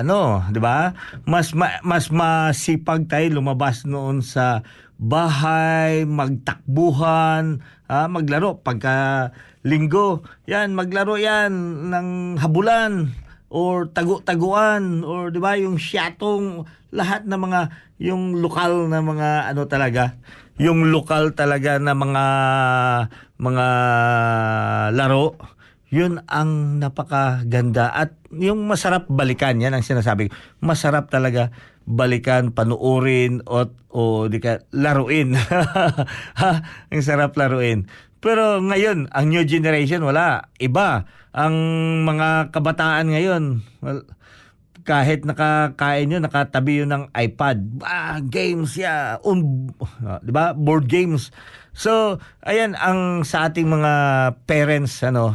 ano, 0.00 0.40
'di 0.48 0.60
ba? 0.64 0.96
Mas 1.28 1.52
ma- 1.52 1.84
mas 1.84 2.08
masipag 2.08 3.04
tayo 3.04 3.36
lumabas 3.36 3.84
noon 3.84 4.24
sa 4.24 4.64
bahay, 4.96 6.08
magtakbuhan, 6.08 7.60
ah, 7.88 8.08
maglaro 8.08 8.60
pagka 8.60 9.30
linggo. 9.62 10.24
Yan, 10.48 10.72
maglaro 10.72 11.20
yan 11.20 11.52
ng 11.92 12.40
habulan 12.40 13.12
or 13.46 13.86
tagu-taguan 13.90 15.06
or 15.06 15.30
'di 15.30 15.38
ba 15.38 15.54
yung 15.54 15.78
syatong 15.78 16.66
lahat 16.90 17.24
ng 17.24 17.38
mga 17.38 17.60
yung 18.02 18.42
lokal 18.42 18.90
na 18.90 18.98
mga 19.00 19.54
ano 19.54 19.62
talaga 19.70 20.18
yung 20.58 20.88
lokal 20.90 21.36
talaga 21.36 21.78
na 21.78 21.94
mga 21.94 22.24
mga 23.38 23.66
laro 24.92 25.36
yun 25.96 26.20
ang 26.28 26.76
napakaganda 26.76 27.88
at 27.88 28.12
yung 28.28 28.68
masarap 28.68 29.08
balikan 29.08 29.56
yan 29.56 29.72
ang 29.72 29.80
sinasabi 29.80 30.28
masarap 30.60 31.08
talaga 31.08 31.48
balikan 31.88 32.52
panuorin 32.52 33.40
o 33.48 33.72
o 33.88 34.28
di 34.28 34.36
ka 34.36 34.60
laruin 34.76 35.32
ha 35.40 36.52
ang 36.92 37.00
sarap 37.00 37.32
laruin 37.40 37.88
pero 38.20 38.60
ngayon 38.60 39.08
ang 39.08 39.32
new 39.32 39.40
generation 39.48 40.04
wala 40.04 40.52
iba 40.60 41.08
ang 41.32 41.56
mga 42.04 42.52
kabataan 42.52 43.16
ngayon 43.16 43.64
well, 43.80 44.04
kahit 44.86 45.26
nakakain 45.26 46.14
yun, 46.14 46.22
nakatabi 46.22 46.80
yun 46.80 46.94
ng 46.94 47.04
iPad. 47.10 47.58
Ah, 47.82 48.22
games, 48.22 48.78
yeah. 48.78 49.18
Um, 49.26 49.66
di 50.22 50.30
ba? 50.30 50.54
Board 50.54 50.86
games. 50.86 51.34
So, 51.74 52.22
ayan, 52.46 52.78
ang 52.78 53.26
sa 53.26 53.50
ating 53.50 53.66
mga 53.66 53.92
parents, 54.46 55.02
ano, 55.02 55.34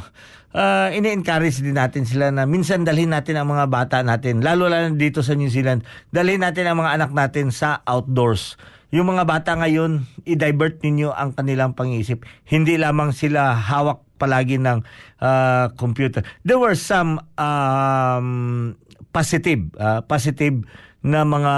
uh, 0.55 0.89
ini-encourage 0.91 1.63
din 1.63 1.75
natin 1.75 2.03
sila 2.08 2.32
na 2.32 2.47
minsan 2.47 2.84
dalhin 2.84 3.12
natin 3.12 3.39
ang 3.39 3.52
mga 3.52 3.65
bata 3.67 3.97
natin, 4.04 4.43
lalo 4.43 4.67
lalo 4.71 4.91
dito 4.95 5.23
sa 5.23 5.36
New 5.36 5.52
Zealand, 5.52 5.84
dalhin 6.12 6.43
natin 6.43 6.67
ang 6.67 6.80
mga 6.80 7.02
anak 7.02 7.12
natin 7.12 7.49
sa 7.52 7.84
outdoors. 7.88 8.60
Yung 8.91 9.08
mga 9.08 9.23
bata 9.23 9.56
ngayon, 9.56 10.04
i-divert 10.28 10.84
ninyo 10.84 11.15
ang 11.15 11.32
kanilang 11.32 11.71
pang-iisip. 11.80 12.28
Hindi 12.43 12.76
lamang 12.76 13.15
sila 13.15 13.56
hawak 13.56 14.04
palagi 14.19 14.60
ng 14.60 14.84
ah, 15.23 15.71
computer. 15.80 16.28
There 16.43 16.60
were 16.60 16.76
some 16.76 17.23
um, 17.39 18.76
positive, 19.15 19.71
ah, 19.80 20.04
positive 20.04 20.67
na 21.02 21.26
mga 21.26 21.54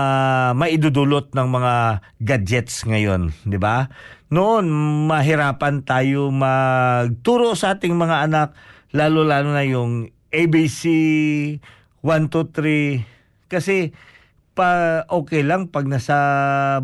maidudulot 0.55 1.35
ng 1.35 1.47
mga 1.51 1.73
gadgets 2.23 2.87
ngayon, 2.87 3.35
'di 3.43 3.59
ba? 3.59 3.91
Noon 4.31 4.71
mahirapan 5.11 5.83
tayo 5.83 6.31
magturo 6.31 7.51
sa 7.51 7.75
ating 7.75 7.91
mga 7.91 8.23
anak 8.23 8.55
lalo-lalo 8.93 9.51
na 9.51 9.65
yung 9.65 10.13
ABC 10.29 10.81
1 12.05 12.29
2 12.29 12.53
3 12.55 13.51
kasi 13.51 13.91
pa 14.53 15.01
okay 15.09 15.41
lang 15.41 15.69
pag 15.73 15.89
nasa 15.89 16.15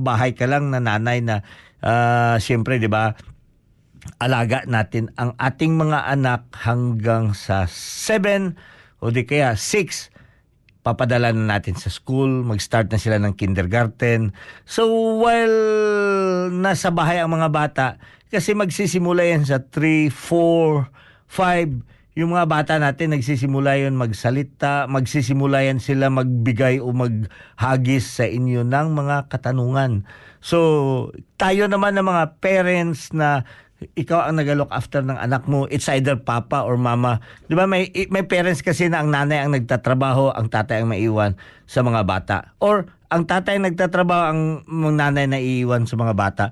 bahay 0.01 0.33
ka 0.33 0.49
lang 0.49 0.73
na 0.73 0.81
nanay 0.81 1.21
na 1.21 1.45
ah, 1.85 2.41
siyempre 2.41 2.81
'di 2.81 2.89
ba? 2.89 3.13
alaga 4.19 4.63
natin 4.65 5.11
ang 5.19 5.35
ating 5.35 5.75
mga 5.75 6.07
anak 6.07 6.47
hanggang 6.55 7.35
sa 7.35 7.67
7 7.67 8.55
o 9.03 9.11
di 9.11 9.27
kaya 9.27 9.55
6 9.55 10.15
papadala 10.79 11.35
na 11.35 11.59
natin 11.59 11.75
sa 11.75 11.91
school, 11.91 12.47
mag-start 12.47 12.87
na 12.87 12.97
sila 12.97 13.19
ng 13.19 13.35
kindergarten. 13.35 14.31
So 14.63 14.87
while 15.19 15.59
nasa 16.55 16.89
bahay 16.89 17.19
ang 17.19 17.35
mga 17.35 17.49
bata, 17.51 17.87
kasi 18.31 18.55
magsisimula 18.55 19.27
yan 19.27 19.43
sa 19.43 19.59
3, 19.59 20.07
4, 20.07 20.87
5, 21.27 21.98
yung 22.19 22.35
mga 22.35 22.51
bata 22.51 22.75
natin 22.75 23.15
nagsisimula 23.15 23.79
yun 23.79 23.95
magsalita, 23.95 24.91
magsisimula 24.91 25.63
yan 25.63 25.79
sila 25.79 26.11
magbigay 26.11 26.83
o 26.83 26.91
maghagis 26.91 28.19
sa 28.19 28.27
inyo 28.27 28.67
ng 28.67 28.87
mga 28.91 29.31
katanungan. 29.31 30.03
So, 30.43 30.59
tayo 31.39 31.71
naman 31.71 31.95
ng 31.95 32.03
mga 32.03 32.43
parents 32.43 33.15
na 33.15 33.47
ikaw 33.95 34.27
ang 34.27 34.35
nag-look 34.35 34.67
after 34.75 34.99
ng 34.99 35.15
anak 35.15 35.47
mo, 35.47 35.63
it's 35.71 35.87
either 35.87 36.19
papa 36.19 36.67
or 36.67 36.75
mama. 36.75 37.23
'Di 37.47 37.55
ba 37.55 37.63
may 37.63 37.87
may 38.11 38.27
parents 38.27 38.59
kasi 38.59 38.91
na 38.91 38.99
ang 38.99 39.07
nanay 39.07 39.39
ang 39.39 39.55
nagtatrabaho, 39.55 40.35
ang 40.35 40.51
tatay 40.51 40.83
ang 40.83 40.91
maiwan 40.91 41.39
sa 41.63 41.79
mga 41.79 42.03
bata. 42.03 42.51
Or 42.59 42.91
ang 43.07 43.23
tatay 43.23 43.55
ang 43.55 43.71
nagtatrabaho, 43.71 44.23
ang 44.35 44.41
nanay 44.67 45.31
na 45.31 45.39
iiwan 45.39 45.87
sa 45.87 45.95
mga 45.95 46.11
bata. 46.11 46.45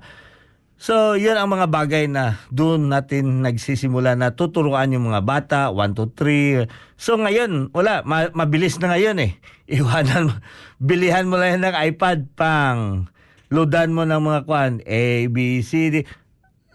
So, 0.78 1.18
yun 1.18 1.34
ang 1.34 1.50
mga 1.50 1.66
bagay 1.74 2.06
na 2.06 2.38
doon 2.54 2.86
natin 2.86 3.42
nagsisimula 3.42 4.14
na 4.14 4.38
tuturuan 4.38 4.94
yung 4.94 5.10
mga 5.10 5.26
bata, 5.26 5.60
1, 5.74 5.98
2, 5.98 6.14
3. 6.14 6.70
So, 6.94 7.18
ngayon, 7.18 7.74
wala, 7.74 8.06
ma- 8.06 8.30
mabilis 8.30 8.78
na 8.78 8.94
ngayon 8.94 9.18
eh. 9.18 9.42
Iwanan 9.82 10.38
bilihan 10.78 11.26
mo 11.26 11.34
lang 11.36 11.66
ng 11.66 11.74
iPad, 11.74 12.30
pang, 12.38 13.10
loadan 13.50 13.90
mo 13.90 14.06
ng 14.06 14.22
mga 14.22 14.40
kwan, 14.46 14.72
A, 14.86 15.26
B, 15.26 15.66
C, 15.66 15.90
D. 15.90 16.06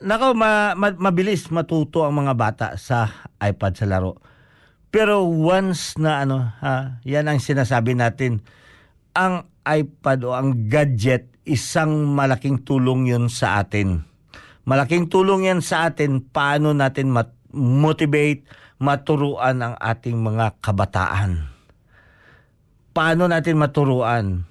Nako, 0.04 0.36
ma- 0.36 0.76
ma- 0.76 1.00
mabilis 1.00 1.48
matuto 1.48 2.04
ang 2.04 2.28
mga 2.28 2.36
bata 2.36 2.68
sa 2.76 3.08
iPad 3.40 3.74
sa 3.80 3.88
laro. 3.88 4.20
Pero 4.92 5.26
once 5.26 5.96
na 5.96 6.22
ano, 6.28 6.44
ha, 6.60 7.00
yan 7.08 7.26
ang 7.32 7.40
sinasabi 7.40 7.96
natin, 7.96 8.44
ang 9.16 9.48
iPad 9.64 10.20
o 10.28 10.36
ang 10.36 10.68
gadget, 10.68 11.33
isang 11.44 12.12
malaking 12.16 12.64
tulong 12.64 13.08
yun 13.08 13.28
sa 13.28 13.64
atin. 13.64 14.04
Malaking 14.64 15.12
tulong 15.12 15.48
yan 15.48 15.60
sa 15.60 15.92
atin 15.92 16.24
paano 16.24 16.72
natin 16.72 17.12
mat- 17.12 17.36
motivate, 17.52 18.48
maturuan 18.80 19.60
ang 19.60 19.76
ating 19.78 20.18
mga 20.20 20.60
kabataan. 20.64 21.52
Paano 22.96 23.28
natin 23.28 23.60
maturuan? 23.60 24.48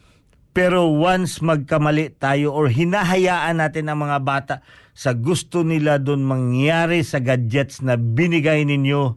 Pero 0.53 0.93
once 0.93 1.41
magkamali 1.41 2.13
tayo 2.21 2.53
or 2.53 2.69
hinahayaan 2.69 3.57
natin 3.57 3.89
ang 3.89 4.05
mga 4.05 4.19
bata 4.21 4.55
sa 4.93 5.17
gusto 5.17 5.65
nila 5.65 5.97
doon 5.97 6.21
mangyari 6.21 7.01
sa 7.01 7.25
gadgets 7.25 7.81
na 7.81 7.97
binigay 7.97 8.69
ninyo, 8.69 9.17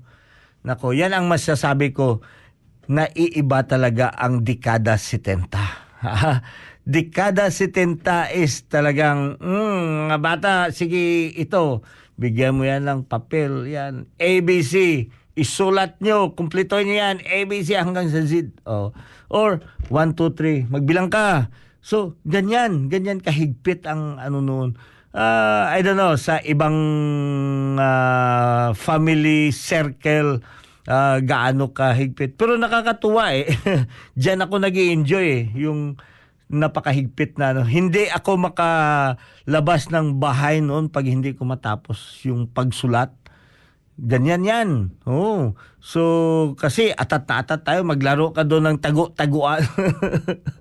nako, 0.63 0.95
yan 0.95 1.11
ang 1.11 1.27
masasabi 1.27 1.91
ko, 1.91 2.23
na 2.87 3.09
iiba 3.11 3.65
talaga 3.67 4.13
ang 4.15 4.45
dekada 4.45 4.95
70. 4.95 5.51
dekada 6.85 7.49
70 7.49 8.05
is 8.37 8.69
talagang, 8.69 9.41
mm, 9.41 10.07
mga 10.07 10.17
bata, 10.21 10.53
sige 10.69 11.33
ito, 11.33 11.81
bigyan 12.15 12.55
mo 12.55 12.63
yan 12.63 12.85
ng 12.85 13.09
papel, 13.09 13.65
yan, 13.65 14.05
ABC, 14.21 15.05
isulat 15.35 15.97
nyo, 15.99 16.37
kumpleto 16.37 16.77
nyo 16.79 16.95
yan, 16.95 17.17
ABC 17.25 17.75
hanggang 17.75 18.07
sa 18.07 18.23
Z. 18.23 18.55
Oh. 18.69 18.93
Or, 19.27 19.59
1, 19.89 20.13
2, 20.15 20.37
3, 20.37 20.71
magbilang 20.71 21.09
ka. 21.09 21.49
So, 21.81 22.15
ganyan, 22.23 22.87
ganyan 22.87 23.19
kahigpit 23.19 23.83
ang 23.89 24.21
ano 24.21 24.39
noon. 24.39 24.77
ah, 25.15 25.71
I 25.71 25.79
don't 25.79 25.97
know, 25.97 26.19
sa 26.19 26.43
ibang 26.43 26.75
ah, 27.79 28.75
family 28.75 29.49
circle, 29.49 30.43
ah, 30.85 31.17
gaano 31.23 31.71
kahigpit. 31.71 32.35
Pero 32.35 32.59
nakakatuwa 32.59 33.31
eh. 33.33 33.47
Diyan 34.19 34.45
ako 34.45 34.55
nag 34.59 34.75
enjoy 34.75 35.25
eh. 35.25 35.43
Yung 35.55 35.95
napakahigpit 36.49 37.37
na. 37.41 37.53
ano. 37.53 37.61
Hindi 37.65 38.05
ako 38.09 38.51
makalabas 38.51 39.89
ng 39.89 40.21
bahay 40.21 40.61
noon 40.61 40.89
pag 40.89 41.05
hindi 41.05 41.33
ko 41.33 41.45
matapos 41.45 42.21
yung 42.25 42.45
pagsulat. 42.49 43.13
Ganyan 43.95 44.43
yan. 44.43 44.69
Oh. 45.07 45.55
So, 45.79 46.01
kasi 46.59 46.91
atat 46.91 47.23
na 47.31 47.39
atat 47.39 47.63
tayo, 47.63 47.87
maglaro 47.87 48.35
ka 48.35 48.43
doon 48.43 48.75
ng 48.75 48.77
tago-taguan. 48.83 49.63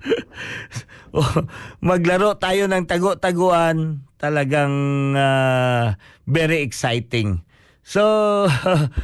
oh, 1.17 1.35
maglaro 1.83 2.39
tayo 2.39 2.71
ng 2.71 2.87
tago-taguan. 2.87 4.07
Talagang 4.23 4.73
ah, 5.19 5.99
very 6.31 6.63
exciting. 6.63 7.43
So, 7.85 8.01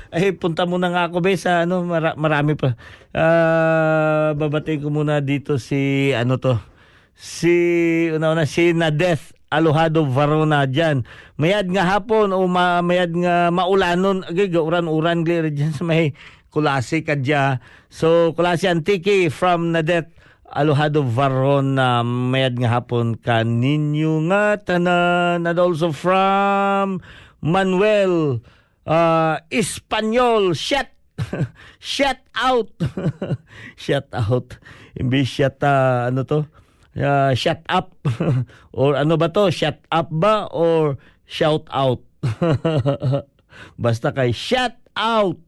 ay 0.08 0.32
punta 0.40 0.64
muna 0.64 0.88
nga 0.88 1.12
ako 1.12 1.20
be 1.20 1.36
sa 1.36 1.68
ano 1.68 1.84
mara- 1.84 2.16
marami 2.16 2.56
pa. 2.56 2.78
Ah, 3.12 4.32
babatay 4.32 4.80
ko 4.80 4.88
muna 4.88 5.20
dito 5.20 5.60
si 5.60 6.10
ano 6.16 6.40
to. 6.40 6.69
Si 7.20 8.08
una-una 8.08 8.48
si 8.48 8.72
Nadeth 8.72 9.36
Alohado 9.52 10.08
Varona 10.08 10.64
dyan. 10.64 11.04
Mayad 11.36 11.68
nga 11.68 11.84
hapon 11.84 12.32
o 12.32 12.48
ma, 12.48 12.80
mayad 12.80 13.12
nga 13.12 13.52
maulanon. 13.52 14.24
Agay, 14.24 14.48
uran-uran 14.56 15.20
gali 15.20 15.52
dyan 15.52 15.76
sa 15.76 15.84
may 15.84 16.16
kulasi 16.48 17.04
kadya. 17.04 17.60
So, 17.92 18.32
kulasi 18.32 18.72
Antiki 18.72 19.28
from 19.28 19.76
Nadeth 19.76 20.08
Alohado 20.48 21.04
Varona. 21.04 22.00
Mayad 22.00 22.56
nga 22.56 22.80
hapon 22.80 23.20
ka 23.20 23.44
ninyo 23.44 24.24
nga 24.32 24.56
tanan. 24.56 25.44
And 25.44 25.58
also 25.60 25.92
from 25.92 27.04
Manuel 27.44 28.40
uh, 28.88 29.44
Espanyol. 29.52 30.56
Shut 30.56 30.88
shut 31.82 32.22
out. 32.32 32.72
shut 33.76 34.08
out. 34.16 34.56
Imbis 34.96 35.28
shut 35.28 35.60
uh, 35.60 36.08
ano 36.08 36.24
to? 36.24 36.48
Uh, 36.96 37.34
shut 37.34 37.62
up. 37.70 37.94
or 38.76 38.98
ano 38.98 39.14
ba 39.16 39.30
to? 39.30 39.50
Shut 39.50 39.82
up 39.90 40.10
ba? 40.10 40.50
Or 40.50 40.98
shout 41.26 41.70
out? 41.70 42.02
Basta 43.82 44.10
kay 44.10 44.34
shut 44.34 44.76
out. 44.96 45.38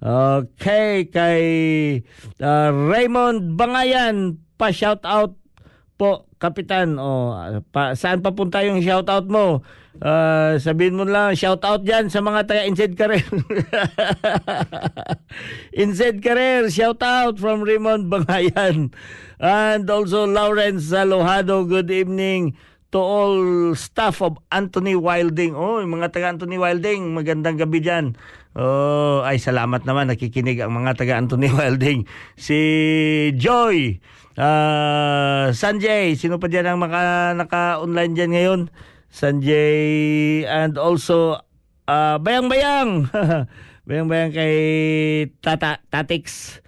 Okay, 0.00 1.04
kay 1.12 1.44
uh, 2.40 2.72
Raymond 2.72 3.60
Bangayan, 3.60 4.40
pa-shout 4.56 5.04
out 5.04 5.36
po, 6.00 6.24
Kapitan. 6.40 6.96
O, 6.96 7.36
pa, 7.68 7.92
saan 7.92 8.24
papunta 8.24 8.64
yung 8.64 8.80
shout 8.80 9.04
out 9.12 9.28
mo? 9.28 9.60
Uh, 10.00 10.56
sabihin 10.56 10.96
mo 10.96 11.04
lang, 11.04 11.36
shout 11.36 11.60
out 11.60 11.84
dyan 11.84 12.08
sa 12.08 12.24
mga 12.24 12.48
taga 12.48 12.64
Insed 12.64 12.96
Career. 12.96 13.20
Insed 15.84 16.24
Career, 16.24 16.72
shout 16.72 17.04
out 17.04 17.36
from 17.36 17.60
Raymond 17.60 18.08
Bangayan. 18.08 18.96
And 19.36 19.84
also 19.92 20.24
Lawrence 20.24 20.88
Salojado, 20.88 21.68
good 21.68 21.92
evening 21.92 22.56
to 22.90 22.98
all 22.98 23.36
staff 23.76 24.24
of 24.24 24.40
Anthony 24.48 24.96
Wilding. 24.96 25.52
Oh, 25.52 25.84
mga 25.84 26.16
taga 26.16 26.32
Anthony 26.32 26.56
Wilding, 26.56 27.12
magandang 27.12 27.60
gabi 27.60 27.84
dyan. 27.84 28.16
Oh, 28.56 29.22
ay 29.22 29.38
salamat 29.38 29.86
naman 29.86 30.10
nakikinig 30.10 30.58
ang 30.58 30.74
mga 30.74 30.98
taga 30.98 31.14
Anthony 31.20 31.54
Wilding. 31.54 32.08
Si 32.34 32.58
Joy, 33.38 34.02
ah 34.38 35.50
Sanjay, 35.50 36.14
sino 36.14 36.38
pa 36.38 36.46
diyan 36.46 36.74
ang 36.74 36.78
maka, 36.78 37.32
naka-online 37.34 38.12
diyan 38.14 38.30
ngayon? 38.30 38.60
Sanjay 39.10 40.46
and 40.46 40.78
also 40.78 41.42
ah, 41.90 42.20
bayang-bayang. 42.22 43.10
bayang-bayang 43.88 44.30
kay 44.38 44.56
Tata 45.42 45.82
Tatix. 45.90 46.58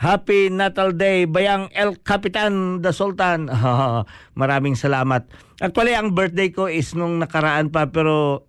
Happy 0.00 0.48
Natal 0.48 0.96
Day, 0.96 1.28
Bayang 1.28 1.68
El 1.76 2.00
Capitan 2.00 2.80
the 2.80 2.88
Sultan. 2.88 3.52
Maraming 4.40 4.72
salamat. 4.72 5.28
Actually, 5.60 5.92
ang 5.92 6.16
birthday 6.16 6.48
ko 6.48 6.72
is 6.72 6.96
nung 6.96 7.20
nakaraan 7.20 7.68
pa 7.68 7.92
pero 7.92 8.48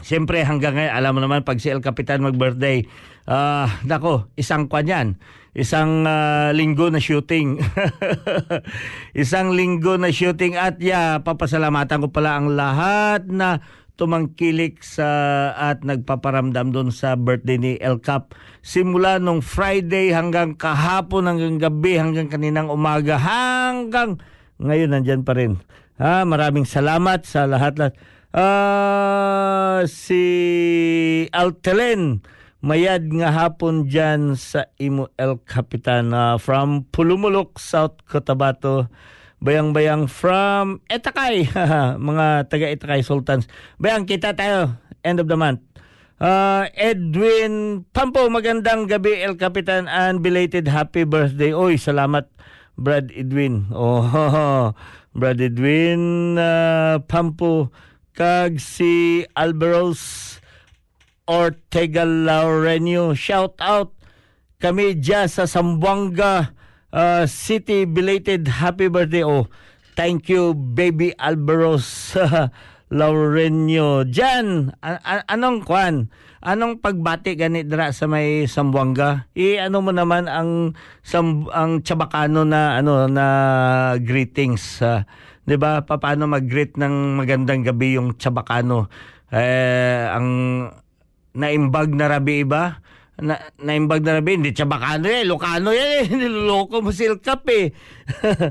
Siyempre 0.00 0.40
hanggang 0.40 0.72
ngayon, 0.72 0.88
alam 0.96 1.12
mo 1.12 1.20
naman 1.20 1.44
pag 1.44 1.60
si 1.60 1.68
El 1.68 1.84
Capitan 1.84 2.24
mag-birthday, 2.24 2.88
ah 3.28 3.68
nako, 3.84 4.32
isang 4.40 4.64
kwan 4.64 4.88
yan. 4.88 5.20
Isang 5.52 6.08
ah, 6.08 6.48
linggo 6.56 6.88
na 6.88 6.96
shooting. 6.96 7.60
isang 9.12 9.52
linggo 9.52 10.00
na 10.00 10.08
shooting 10.08 10.56
at 10.56 10.80
ya, 10.80 11.20
papasalamatan 11.20 12.00
ko 12.00 12.08
pala 12.08 12.40
ang 12.40 12.56
lahat 12.56 13.28
na 13.28 13.60
tumangkilik 14.00 14.80
sa 14.80 15.04
at 15.52 15.84
nagpaparamdam 15.84 16.72
doon 16.72 16.88
sa 16.88 17.20
birthday 17.20 17.60
ni 17.60 17.72
El 17.84 18.00
Cap. 18.00 18.32
Simula 18.64 19.20
nung 19.20 19.44
Friday 19.44 20.16
hanggang 20.16 20.56
kahapon, 20.56 21.28
hanggang 21.28 21.60
gabi, 21.60 22.00
hanggang 22.00 22.32
kaninang 22.32 22.72
umaga, 22.72 23.20
hanggang 23.20 24.16
ngayon 24.56 24.96
nandyan 24.96 25.20
pa 25.20 25.36
rin. 25.36 25.60
Ha, 26.00 26.24
maraming 26.24 26.64
salamat 26.64 27.28
sa 27.28 27.44
lahat-lahat. 27.44 27.92
Ah, 28.32 29.84
si 29.84 30.24
Altelen 31.28 32.24
mayad 32.62 33.10
nga 33.10 33.34
hapon 33.34 33.90
dyan 33.90 34.38
sa 34.38 34.70
Imo 34.78 35.10
El 35.18 35.42
Capitan 35.42 36.14
ah, 36.14 36.38
from 36.38 36.86
Pulumulok, 36.94 37.58
South 37.58 38.00
Cotabato. 38.06 38.86
Bayang-bayang 39.42 40.06
from 40.06 40.78
Etakay, 40.86 41.50
mga 41.98 42.46
taga 42.46 42.70
Etakay 42.70 43.02
Sultans. 43.02 43.50
Bayang 43.74 44.06
kita 44.06 44.38
tayo, 44.38 44.78
end 45.02 45.18
of 45.18 45.26
the 45.26 45.34
month. 45.34 45.58
Ah, 46.22 46.70
Edwin 46.78 47.82
Pampo, 47.90 48.30
magandang 48.30 48.86
gabi 48.86 49.18
El 49.18 49.34
Capitan 49.34 49.90
and 49.90 50.22
belated 50.22 50.70
happy 50.70 51.02
birthday. 51.02 51.50
Oy, 51.50 51.74
salamat 51.74 52.30
Brad 52.78 53.10
Edwin. 53.10 53.66
Oh, 53.74 54.70
Brad 55.10 55.42
Edwin 55.42 56.38
ah, 56.38 57.02
Pampo 57.10 57.74
kag 58.14 58.62
si 58.62 59.26
Alberos 59.34 60.31
Ortega 61.32 62.04
Laurenio. 62.04 63.16
Shout 63.16 63.56
out 63.56 63.96
kami 64.60 65.00
dyan 65.00 65.32
sa 65.32 65.48
Zamboanga 65.48 66.52
uh, 66.92 67.24
City. 67.24 67.88
Belated 67.88 68.60
happy 68.60 68.92
birthday. 68.92 69.24
Oh, 69.24 69.48
thank 69.96 70.28
you 70.28 70.52
baby 70.52 71.16
Alberos 71.16 72.12
Laurenio. 72.92 74.04
Jan, 74.04 74.76
a- 74.84 75.00
a- 75.00 75.26
anong 75.32 75.64
kwan? 75.64 76.12
Anong 76.44 76.84
pagbati 76.84 77.32
ganit 77.32 77.72
dra 77.72 77.94
sa 77.96 78.04
may 78.04 78.44
Sambuanga? 78.44 79.24
I 79.32 79.56
ano 79.56 79.80
mo 79.80 79.94
naman 79.94 80.28
ang 80.28 80.76
sam, 81.00 81.48
ang 81.48 81.80
Chabacano 81.80 82.44
na 82.44 82.76
ano 82.76 83.08
na 83.08 83.26
greetings. 83.96 84.84
ah. 84.84 85.08
'Di 85.42 85.56
ba? 85.56 85.80
Paano 85.82 86.28
mag-greet 86.28 86.76
ng 86.76 87.16
magandang 87.16 87.64
gabi 87.64 87.96
yung 87.96 88.20
Chabacano? 88.20 88.92
Eh 89.32 90.04
ang 90.12 90.28
naimbag 91.36 91.92
na 91.92 92.06
rabi 92.08 92.44
iba? 92.44 92.80
Na, 93.22 93.36
naimbag 93.60 94.02
na 94.02 94.18
rabi, 94.18 94.40
hindi 94.40 94.56
Chabacano 94.56 95.06
eh, 95.06 95.22
Ilocano 95.22 95.70
yan 95.70 95.90
eh. 96.00 96.04
Niloloko 96.20 96.80
mo 96.80 96.90
silkap 96.90 97.44
eh. 97.52 97.70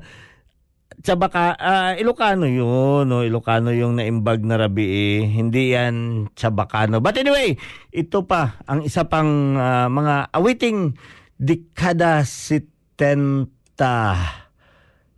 Tsabaka, 1.01 1.57
ah, 1.57 1.91
Ilocano 1.97 2.45
yun, 2.45 3.09
no? 3.09 3.25
Ilocano 3.25 3.73
yung 3.73 3.97
naimbag 3.97 4.45
na 4.45 4.61
rabi 4.61 4.85
eh. 4.85 5.19
Hindi 5.25 5.73
yan 5.73 6.29
Chabacano. 6.37 7.01
But 7.01 7.17
anyway, 7.17 7.57
ito 7.89 8.21
pa, 8.29 8.61
ang 8.69 8.85
isa 8.85 9.09
pang 9.09 9.57
ah, 9.57 9.89
mga 9.89 10.29
awiting 10.29 10.93
dekada 11.41 12.21
70. 12.21 13.49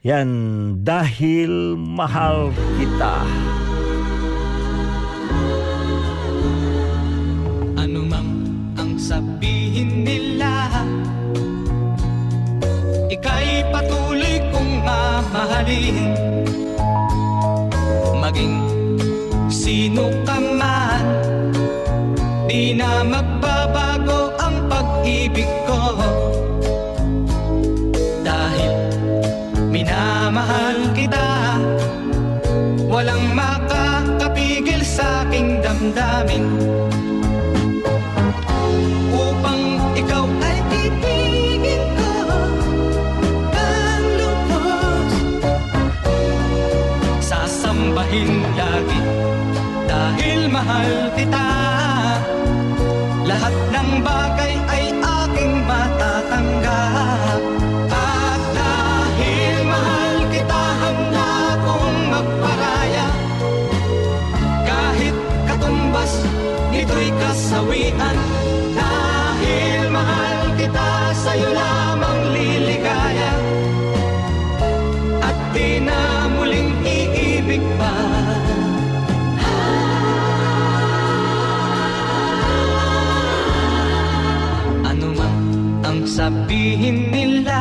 Yan, 0.04 0.30
dahil 0.84 1.76
mahal 1.76 2.56
kita. 2.80 3.23
Ika'y 13.13 13.62
patuloy 13.69 14.41
kong 14.49 14.82
mamahalin. 14.82 16.17
Maging 18.17 18.58
sino 19.54 20.10
ka 20.26 20.41
man 20.41 21.06
Di 22.49 22.73
na 22.73 23.06
magbabago 23.06 24.34
ang 24.41 24.65
pag-ibig 24.65 25.45
ko. 25.69 25.93
Dahil 28.26 28.73
minamahal 29.69 30.82
kita 30.97 31.62
Walang 32.89 33.30
makakapigil 33.38 34.82
sa 34.82 35.21
aking 35.30 35.62
damdamin 35.62 36.62
mahal 50.63 51.12
kita. 51.12 51.47
Lahat 53.28 53.56
ng 53.76 53.89
bagay 53.99 54.54
ay 54.71 54.86
aking 54.95 55.54
matatanggap. 55.67 57.39
At 57.91 58.41
dahil 58.56 59.56
mahal 59.67 60.15
kita 60.32 60.63
handa 60.80 61.32
kong 61.67 61.97
magparaya. 62.15 63.08
Kahit 64.63 65.15
katumbas 65.52 66.13
nito'y 66.71 67.12
kasawian. 67.19 68.17
Dahil 68.71 69.91
mahal 69.91 70.39
kita 70.56 70.88
sa'yo 71.12 71.52
lamang 71.52 71.73
sabihin 86.24 87.12
nila 87.12 87.60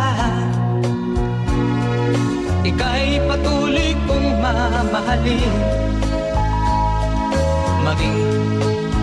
Ika'y 2.63 3.19
patuloy 3.27 3.91
kong 4.07 4.39
mamahalin. 4.39 5.57
Maging 7.83 8.23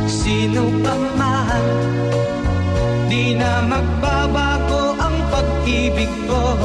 sino 0.07 0.63
pa 0.79 0.95
man 1.19 1.65
Di 3.11 3.35
na 3.35 3.59
magbabago 3.67 4.95
ang 4.95 5.17
pag-ibig 5.27 6.13
ko. 6.23 6.55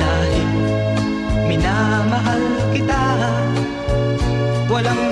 Dahil 0.00 0.50
minamahal 1.52 2.44
kita 2.72 3.04
Walang 4.72 5.11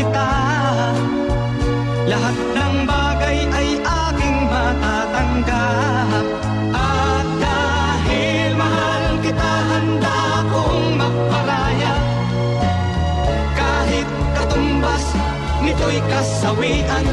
kita. 0.00 0.32
Lahat 2.08 2.36
ng 2.56 2.76
bagay 2.88 3.38
ay 3.52 3.68
aking 3.84 4.38
matatanggap. 4.48 6.24
At 6.72 7.28
dahil 7.36 8.50
mahal 8.56 9.04
kita 9.20 9.52
handa 9.68 10.20
kong 10.48 10.84
magparaya 10.96 11.94
Kahit 13.52 14.08
katumbas 14.32 15.04
nito'y 15.60 16.00
kasawian 16.08 17.04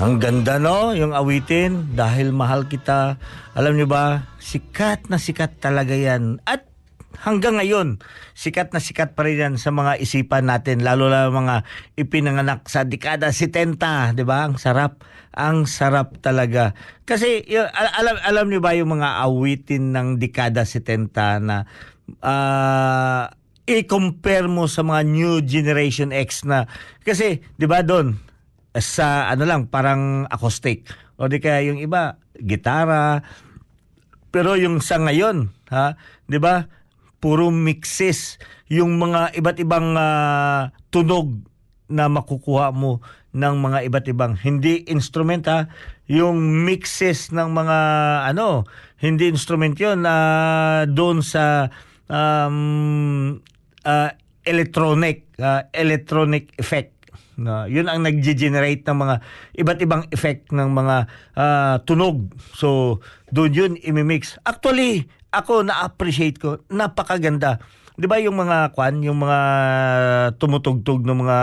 Ang 0.00 0.16
ganda 0.16 0.56
no, 0.56 0.96
yung 0.96 1.12
awitin 1.12 1.92
dahil 1.92 2.32
mahal 2.32 2.64
kita. 2.64 3.20
Alam 3.52 3.76
niyo 3.76 3.84
ba, 3.84 4.32
sikat 4.40 5.12
na 5.12 5.20
sikat 5.20 5.60
talaga 5.60 5.92
yan. 5.92 6.40
At 6.48 6.64
hanggang 7.20 7.60
ngayon, 7.60 8.00
sikat 8.32 8.72
na 8.72 8.80
sikat 8.80 9.12
pa 9.12 9.28
rin 9.28 9.36
yan 9.36 9.54
sa 9.60 9.68
mga 9.68 10.00
isipan 10.00 10.48
natin, 10.48 10.80
lalo 10.80 11.12
na 11.12 11.28
mga 11.28 11.68
ipinanganak 12.00 12.64
sa 12.64 12.88
dekada 12.88 13.28
70, 13.28 14.16
di 14.16 14.24
ba? 14.24 14.48
Ang 14.48 14.56
sarap, 14.56 15.04
ang 15.36 15.68
sarap 15.68 16.16
talaga. 16.24 16.72
Kasi 17.04 17.44
yung, 17.44 17.68
al- 17.68 17.92
alam 18.00 18.16
alam 18.24 18.46
niyo 18.48 18.64
ba 18.64 18.72
yung 18.72 18.96
mga 18.96 19.20
awitin 19.20 19.92
ng 19.92 20.16
dekada 20.16 20.64
70 20.64 21.12
na 21.44 21.68
ah 22.24 23.28
i-compare 23.68 24.48
mo 24.48 24.64
sa 24.64 24.80
mga 24.80 25.04
new 25.04 25.44
generation 25.44 26.10
X 26.10 26.42
na 26.48 26.66
kasi 27.06 27.38
'di 27.54 27.70
ba 27.70 27.86
doon 27.86 28.29
sa 28.78 29.26
ano 29.32 29.42
lang 29.48 29.66
parang 29.66 30.30
acoustic. 30.30 30.86
O 31.18 31.26
di 31.26 31.42
kaya 31.42 31.66
yung 31.72 31.82
iba 31.82 32.20
gitara. 32.38 33.24
Pero 34.30 34.54
yung 34.54 34.78
sa 34.78 35.02
ngayon 35.02 35.50
ha 35.74 35.98
'di 36.30 36.38
ba 36.38 36.70
puro 37.18 37.50
mixes. 37.50 38.38
Yung 38.70 38.96
mga 38.96 39.34
iba't 39.34 39.58
ibang 39.58 39.98
ah, 39.98 40.70
tunog 40.94 41.42
na 41.90 42.06
makukuha 42.06 42.70
mo 42.70 43.02
ng 43.34 43.54
mga 43.58 43.78
iba't 43.90 44.06
ibang 44.10 44.34
hindi 44.38 44.86
instrument 44.86 45.44
ha. 45.50 45.66
Yung 46.06 46.66
mixes 46.66 47.34
ng 47.34 47.50
mga 47.50 47.78
ano 48.30 48.66
hindi 49.00 49.32
instrument 49.32 49.74
yun 49.80 50.04
na 50.04 50.14
doon 50.86 51.24
sa 51.24 51.72
um, 52.06 53.38
ah, 53.82 54.14
electronic 54.46 55.26
ah, 55.42 55.66
electronic 55.74 56.54
effect 56.60 56.99
na 57.40 57.64
yun 57.66 57.88
ang 57.88 58.04
nag-generate 58.04 58.84
ng 58.84 58.98
mga 59.00 59.14
iba't 59.56 59.78
ibang 59.80 60.04
effect 60.12 60.52
ng 60.52 60.68
mga 60.70 60.96
ah, 61.34 61.76
tunog. 61.88 62.28
So 62.54 63.00
doon 63.32 63.52
yun 63.56 63.72
imimix. 63.80 64.36
Actually 64.44 65.08
ako 65.32 65.64
na-appreciate 65.64 66.36
ko 66.36 66.60
napakaganda. 66.68 67.58
'di 67.96 68.06
ba 68.08 68.20
yung 68.20 68.36
mga 68.36 68.76
kwan 68.76 69.00
yung 69.00 69.20
mga 69.20 69.40
tumutugtog 70.40 71.04
ng 71.04 71.18
mga 71.20 71.38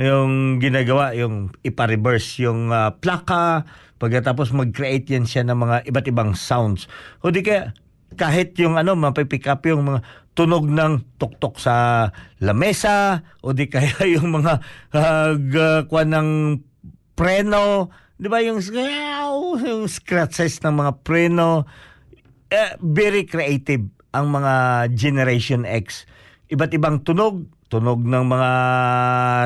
yung 0.00 0.56
ginagawa 0.56 1.12
yung 1.12 1.52
ipa-reverse 1.60 2.40
yung 2.44 2.72
ah, 2.72 2.96
plaka. 2.96 3.68
Pagkatapos 4.00 4.56
mag-create 4.56 5.12
yan 5.12 5.28
siya 5.28 5.44
ng 5.44 5.60
mga 5.60 5.76
iba't 5.92 6.08
ibang 6.08 6.32
sounds. 6.32 6.88
O 7.20 7.28
di 7.28 7.44
kaya 7.44 7.76
kahit 8.18 8.58
yung 8.58 8.74
ano 8.74 8.98
mapipick 8.98 9.46
up 9.46 9.62
yung 9.66 9.86
mga 9.86 10.00
tunog 10.34 10.66
ng 10.66 11.18
tuktok 11.18 11.58
sa 11.58 12.08
lamesa 12.42 13.22
o 13.44 13.54
di 13.54 13.70
kaya 13.70 14.06
yung 14.18 14.40
mga 14.40 14.52
uh, 14.94 15.80
kwan 15.86 16.10
ng 16.10 16.30
preno 17.14 17.92
di 18.20 18.28
ba 18.28 18.42
yung 18.42 18.58
yung 19.62 19.86
scratches 19.86 20.62
ng 20.64 20.74
mga 20.74 20.92
preno 21.06 21.64
eh, 22.50 22.74
very 22.82 23.24
creative 23.24 23.86
ang 24.10 24.34
mga 24.34 24.54
Generation 24.94 25.62
X. 25.62 26.04
Iba't 26.50 26.74
ibang 26.74 27.06
tunog, 27.06 27.46
tunog 27.70 28.02
ng 28.02 28.26
mga 28.26 28.52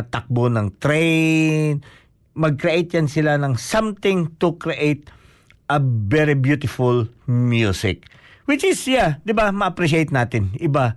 takbo 0.08 0.48
ng 0.48 0.72
train. 0.80 1.84
Mag-create 2.32 2.96
yan 2.96 3.08
sila 3.12 3.36
ng 3.36 3.60
something 3.60 4.32
to 4.40 4.56
create 4.56 5.12
a 5.68 5.78
very 5.84 6.32
beautiful 6.32 7.04
music. 7.28 8.08
Which 8.44 8.64
is, 8.64 8.84
yeah, 8.84 9.20
di 9.24 9.32
ba, 9.32 9.48
ma-appreciate 9.48 10.12
natin. 10.12 10.52
Iba. 10.60 10.96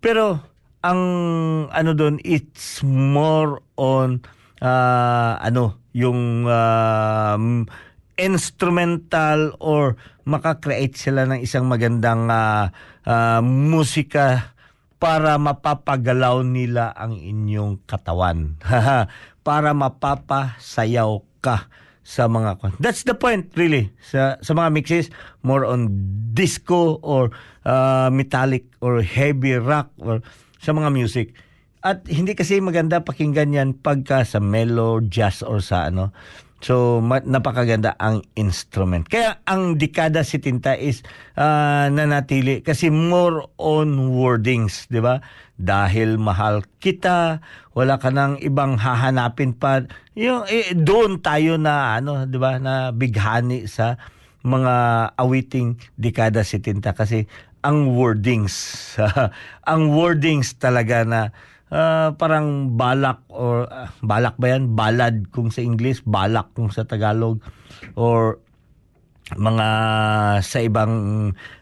Pero, 0.00 0.40
ang 0.80 1.00
ano 1.68 1.90
doon, 1.92 2.16
it's 2.24 2.80
more 2.86 3.60
on, 3.76 4.24
ah, 4.64 5.36
ano, 5.42 5.76
yung 5.92 6.48
um, 6.48 7.68
instrumental 8.16 9.54
or 9.60 10.00
makakreate 10.24 10.96
sila 10.96 11.28
ng 11.28 11.44
isang 11.44 11.68
magandang 11.68 12.30
ah, 12.32 12.72
ah, 13.04 13.40
musika 13.44 14.56
para 14.98 15.38
mapapagalaw 15.38 16.42
nila 16.42 16.90
ang 16.96 17.14
inyong 17.20 17.84
katawan. 17.84 18.56
para 19.46 19.72
mapapasayaw 19.72 21.24
ka 21.40 21.68
sa 22.08 22.24
mga. 22.24 22.56
That's 22.80 23.04
the 23.04 23.12
point 23.12 23.52
really 23.52 23.92
sa 24.00 24.40
sa 24.40 24.56
mga 24.56 24.72
mixes 24.72 25.12
more 25.44 25.68
on 25.68 25.92
disco 26.32 26.96
or 27.04 27.28
ah, 27.68 28.08
metallic 28.08 28.64
or 28.80 29.04
heavy 29.04 29.60
rock 29.60 29.92
or 30.00 30.24
sa 30.56 30.72
mga 30.72 30.88
music. 30.88 31.36
At 31.84 32.08
hindi 32.08 32.32
kasi 32.32 32.64
maganda 32.64 33.04
pakinggan 33.04 33.52
yan 33.52 33.70
pagka 33.76 34.24
sa 34.24 34.40
mellow 34.40 35.04
jazz 35.04 35.44
or 35.44 35.60
sa 35.60 35.92
ano 35.92 36.16
So 36.58 36.98
napakaganda 37.02 37.94
ang 38.02 38.26
instrument. 38.34 39.06
Kaya 39.06 39.38
ang 39.46 39.78
dekada 39.78 40.26
70 40.26 40.58
is 40.82 41.06
ah, 41.38 41.86
nanatili 41.86 42.66
kasi 42.66 42.90
more 42.90 43.46
on 43.62 44.10
wordings, 44.10 44.90
'di 44.90 44.98
ba? 44.98 45.22
Dahil 45.54 46.18
mahal 46.18 46.66
kita, 46.82 47.38
wala 47.78 48.02
ka 48.02 48.10
nang 48.10 48.42
ibang 48.42 48.74
hahanapin 48.74 49.54
pa. 49.54 49.86
Yung 50.18 50.50
eh, 50.50 50.74
doon 50.74 51.22
tayo 51.22 51.62
na 51.62 52.02
ano, 52.02 52.26
'di 52.26 52.38
ba, 52.42 52.58
na 52.58 52.90
bighani 52.90 53.70
sa 53.70 53.94
mga 54.42 54.74
awiting 55.14 55.78
dekada 55.94 56.42
70 56.42 56.82
kasi 56.94 57.26
ang 57.62 57.98
wordings 57.98 58.94
ang 59.70 59.90
wordings 59.90 60.54
talaga 60.62 61.02
na 61.02 61.20
ah, 61.72 62.14
parang 62.16 62.76
balak 62.76 63.24
or 63.32 63.68
ah, 63.68 63.92
balak 64.00 64.36
ba 64.36 64.56
yan 64.56 64.72
balad 64.76 65.28
kung 65.32 65.52
sa 65.52 65.64
English 65.64 66.04
balak 66.04 66.52
kung 66.52 66.72
sa 66.72 66.84
Tagalog 66.88 67.40
or 67.96 68.40
mga 69.36 69.68
sa 70.40 70.58
ibang 70.64 70.92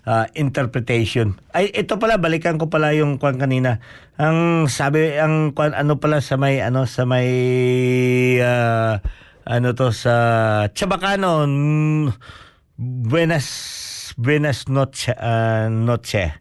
ah, 0.06 0.30
interpretation. 0.38 1.34
Ay 1.50 1.74
ito 1.74 1.98
pala 1.98 2.20
balikan 2.20 2.62
ko 2.62 2.70
pala 2.70 2.94
yung 2.94 3.18
kwan 3.18 3.42
kanina. 3.42 3.82
Ang 4.20 4.70
sabi 4.70 5.18
ang 5.18 5.50
kwan 5.50 5.74
ano 5.74 5.98
pala 5.98 6.22
sa 6.22 6.38
may 6.38 6.62
ano 6.62 6.86
sa 6.86 7.02
may 7.02 7.26
ah, 8.38 9.02
ano 9.46 9.74
to 9.74 9.90
sa 9.90 10.14
Chabacano 10.70 11.46
Buenas 12.78 13.46
Buenas 14.14 14.70
noche 14.70 15.10
ah, 15.18 15.66
noche. 15.66 16.38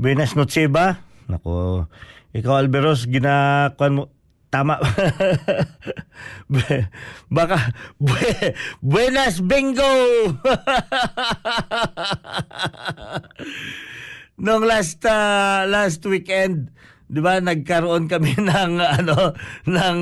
Buenas 0.00 0.32
noche 0.36 0.72
ba? 0.72 1.04
Nako. 1.28 1.84
Ikaw 2.36 2.54
Alberos 2.60 3.08
ginakuan 3.08 3.96
mo 3.96 4.12
tama. 4.52 4.76
Baka 7.36 7.72
bu- 7.96 8.52
Buenas 8.84 9.40
bingo. 9.40 9.84
Nung 14.44 14.68
last 14.68 15.00
ah, 15.08 15.64
last 15.64 16.04
weekend, 16.04 16.76
'di 17.08 17.24
ba, 17.24 17.40
nagkaroon 17.40 18.04
kami 18.04 18.36
ng 18.44 18.84
ano 18.84 19.32
ng 19.64 19.98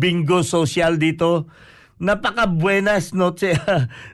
bingo 0.00 0.40
social 0.40 0.96
dito. 0.96 1.52
Napaka 2.00 2.48
buenas 2.48 3.12
noche. 3.12 3.60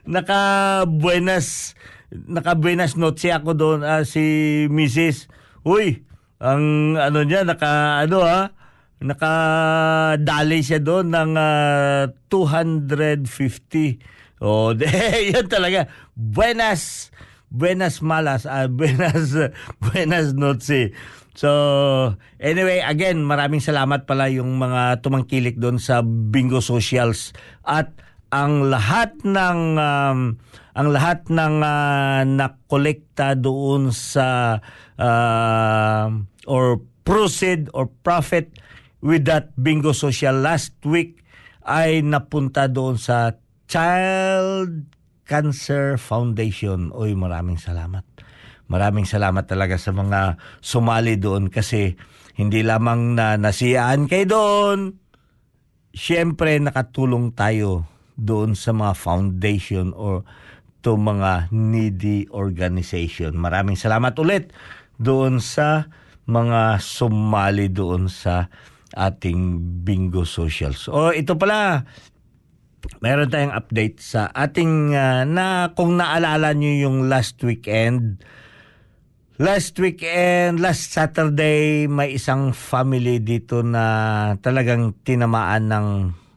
naka 0.03 0.83
buenas 0.91 1.71
naka 2.11 2.59
buenas 2.59 2.99
noche 2.99 3.31
ako 3.31 3.55
doon 3.55 3.79
ah, 3.87 4.03
si 4.03 4.67
Mrs. 4.67 5.31
Uy, 5.65 6.04
ang 6.39 6.95
ano 6.99 7.23
niya 7.23 7.47
naka 7.47 8.03
ano 8.03 8.19
ha 8.23 8.51
nakadali 8.95 10.63
siya 10.63 10.79
doon 10.79 11.11
ng 11.13 11.31
ah, 11.37 12.07
250. 12.31 13.99
Oh, 14.41 14.73
de, 14.73 14.87
yun 15.31 15.45
talaga. 15.51 15.91
Buenas 16.15 17.11
Buenas 17.55 18.03
malas, 18.03 18.43
ah, 18.43 18.67
buenas 18.71 19.31
buenas 19.79 20.35
noche. 20.35 20.91
So, 21.35 21.51
anyway, 22.39 22.83
again, 22.83 23.23
maraming 23.23 23.63
salamat 23.63 24.03
pala 24.03 24.27
yung 24.27 24.59
mga 24.59 24.99
tumangkilik 24.99 25.55
doon 25.55 25.79
sa 25.79 26.03
Bingo 26.03 26.59
Socials 26.59 27.31
at 27.63 27.95
ang 28.29 28.69
lahat 28.69 29.17
ng 29.21 29.59
um, 29.77 30.19
ang 30.75 30.87
lahat 30.91 31.25
ng 31.31 31.55
ah, 31.63 32.21
nakolekta 32.27 33.39
doon 33.39 33.95
sa 33.95 34.59
ah, 34.99 36.11
or 36.49 36.83
proceed 37.07 37.71
or 37.71 37.87
profit 38.03 38.51
with 38.99 39.23
that 39.29 39.55
Bingo 39.55 39.95
Social 39.95 40.35
last 40.41 40.75
week 40.83 41.23
ay 41.65 42.03
napunta 42.03 42.67
doon 42.67 42.99
sa 42.99 43.39
Child 43.65 44.89
Cancer 45.25 45.97
Foundation. 45.97 46.93
Oy, 46.93 47.17
maraming 47.17 47.57
salamat. 47.57 48.03
Maraming 48.65 49.05
salamat 49.05 49.45
talaga 49.45 49.77
sa 49.77 49.93
mga 49.93 50.41
sumali 50.61 51.21
doon 51.21 51.53
kasi 51.53 51.93
hindi 52.35 52.65
lamang 52.65 53.15
na 53.15 53.37
nasiyaan 53.37 54.09
kayo 54.09 54.25
doon, 54.25 54.79
Siyempre, 55.95 56.59
nakatulong 56.59 57.31
tayo 57.31 57.87
doon 58.15 58.55
sa 58.55 58.71
mga 58.71 58.93
foundation 58.95 59.91
or 59.95 60.23
to 60.85 60.95
mga 60.95 61.49
needy 61.49 62.29
organization. 62.29 63.35
Maraming 63.35 63.75
salamat 63.75 64.13
ulit 64.21 64.53
doon 65.01 65.41
sa 65.41 65.89
mga 66.29 66.77
sumali 66.81 67.69
doon 67.73 68.05
sa 68.05 68.49
ating 68.93 69.59
bingo 69.83 70.23
socials. 70.23 70.87
O 70.87 71.11
ito 71.11 71.35
pala, 71.35 71.83
meron 73.01 73.29
tayong 73.29 73.53
update 73.53 73.97
sa 73.99 74.29
ating 74.29 74.93
ah, 74.93 75.25
na 75.25 75.73
kung 75.73 75.97
naalala 75.97 76.53
nyo 76.53 76.71
yung 76.85 76.97
last 77.09 77.41
weekend 77.41 78.21
last 79.35 79.75
weekend 79.83 80.63
last 80.63 80.95
Saturday 80.95 81.91
may 81.91 82.15
isang 82.15 82.55
family 82.55 83.19
dito 83.19 83.59
na 83.67 83.83
talagang 84.39 84.95
tinamaan 85.03 85.67
ng 85.67 85.87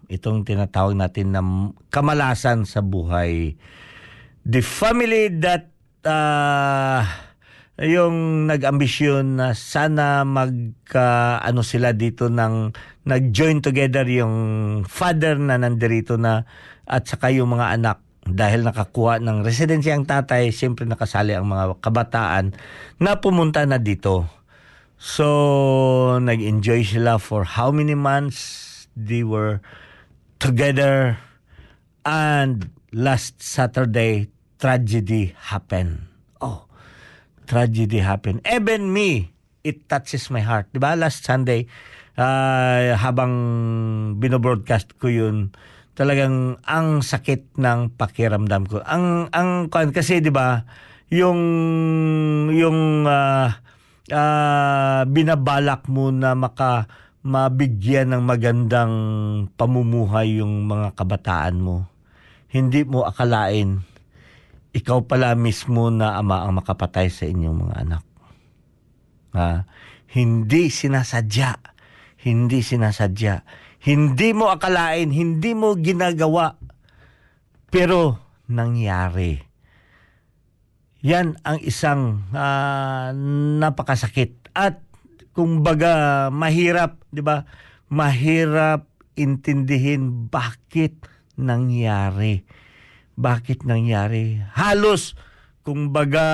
itong 0.09 0.45
tinatawag 0.45 0.97
natin 0.97 1.37
na 1.37 1.41
kamalasan 1.93 2.65
sa 2.65 2.81
buhay 2.81 3.57
the 4.49 4.65
family 4.65 5.29
that 5.29 5.69
ah, 6.09 7.05
yung 7.79 8.49
nag-ambisyon 8.51 9.39
na 9.39 9.55
sana 9.55 10.27
magka 10.27 11.39
ano 11.39 11.63
sila 11.63 11.95
dito 11.95 12.27
ng 12.27 12.75
nag-join 13.07 13.63
together 13.63 14.09
yung 14.11 14.35
father 14.89 15.39
na 15.39 15.61
nandirito 15.61 16.19
na 16.19 16.43
at 16.89 17.07
saka 17.07 17.31
yung 17.31 17.55
mga 17.55 17.79
anak 17.79 17.99
dahil 18.29 18.67
nakakuha 18.67 19.25
ng 19.25 19.41
residency 19.41 19.89
ang 19.89 20.05
tatay, 20.05 20.53
siyempre 20.53 20.85
nakasali 20.85 21.33
ang 21.33 21.49
mga 21.49 21.81
kabataan 21.81 22.53
na 23.01 23.17
pumunta 23.25 23.65
na 23.65 23.81
dito. 23.81 24.29
So, 25.01 26.19
nag-enjoy 26.21 26.85
sila 26.85 27.17
for 27.17 27.47
how 27.47 27.73
many 27.73 27.97
months 27.97 28.85
they 28.93 29.25
were 29.25 29.65
together 30.39 31.19
and 32.07 32.71
last 32.95 33.43
Saturday, 33.43 34.31
tragedy 34.59 35.35
happened. 35.37 36.07
Oh, 36.41 36.67
tragedy 37.47 37.99
happened. 37.99 38.41
Even 38.47 38.95
me, 38.95 39.35
it 39.67 39.87
touches 39.91 40.31
my 40.31 40.41
heart. 40.41 40.71
Diba? 40.73 40.95
Last 40.95 41.27
Sunday, 41.27 41.67
ah, 42.17 42.97
habang 42.97 43.33
binobroadcast 44.19 44.97
ko 44.97 45.11
yun, 45.11 45.53
talagang 45.99 46.63
ang 46.63 47.03
sakit 47.03 47.59
ng 47.59 47.99
pakiramdam 47.99 48.71
ko. 48.71 48.79
Ang 48.87 49.27
ang 49.35 49.67
kasi 49.71 50.23
'di 50.23 50.31
ba, 50.31 50.63
yung 51.11 51.41
yung 52.55 53.03
ah, 53.05 53.59
ah, 54.15 55.03
binabalak 55.05 55.91
mo 55.91 56.15
na 56.15 56.39
maka 56.39 56.87
mabigyan 57.23 58.15
ng 58.15 58.23
magandang 58.23 58.95
pamumuhay 59.59 60.39
yung 60.39 60.67
mga 60.67 60.95
kabataan 60.95 61.59
mo. 61.59 61.91
Hindi 62.49 62.87
mo 62.87 63.05
akalain 63.05 63.85
ikaw 64.73 65.05
pala 65.09 65.35
mismo 65.35 65.89
na 65.89 66.21
ama 66.21 66.45
ang 66.45 66.61
makapatay 66.61 67.09
sa 67.09 67.25
inyong 67.25 67.57
mga 67.67 67.75
anak. 67.83 68.05
Ha? 69.35 69.51
Hindi 70.13 70.69
sinasadya. 70.69 71.59
Hindi 72.23 72.61
sinasadya. 72.63 73.43
Hindi 73.79 74.35
mo 74.35 74.51
akalain, 74.51 75.11
hindi 75.15 75.55
mo 75.55 75.79
ginagawa. 75.79 76.59
Pero 77.71 78.19
nangyari. 78.51 79.39
Yan 81.07 81.39
ang 81.47 81.59
isang 81.63 82.27
ah, 82.35 83.15
napakasakit. 83.15 84.51
At 84.55 84.83
kung 85.39 85.63
baga 85.63 86.27
mahirap, 86.35 86.99
'di 87.15 87.23
ba? 87.23 87.47
Mahirap 87.95 88.91
intindihin 89.15 90.27
bakit 90.27 90.99
nangyari. 91.39 92.43
Bakit 93.15 93.63
nangyari? 93.63 94.43
Halos 94.59 95.15
kung 95.63 95.95
baga 95.95 96.27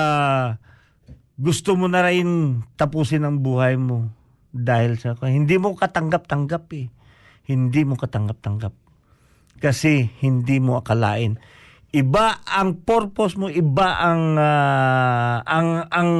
gusto 1.37 1.77
mo 1.77 1.85
na 1.85 2.01
rin 2.09 2.61
tapusin 2.81 3.29
ang 3.29 3.45
buhay 3.45 3.77
mo 3.77 4.09
dahil 4.49 4.97
sa 4.97 5.13
hindi 5.29 5.61
mo 5.61 5.77
katanggap-tanggap 5.77 6.65
eh. 6.73 6.89
Hindi 7.45 7.85
mo 7.85 7.93
katanggap-tanggap. 8.01 8.73
Kasi 9.61 10.09
hindi 10.25 10.57
mo 10.57 10.81
akalain 10.81 11.37
iba 11.95 12.43
ang 12.43 12.83
purpose 12.83 13.39
mo, 13.39 13.47
iba 13.47 14.03
ang 14.03 14.35
ah, 14.35 15.39
ang 15.47 15.87
ang 15.87 16.11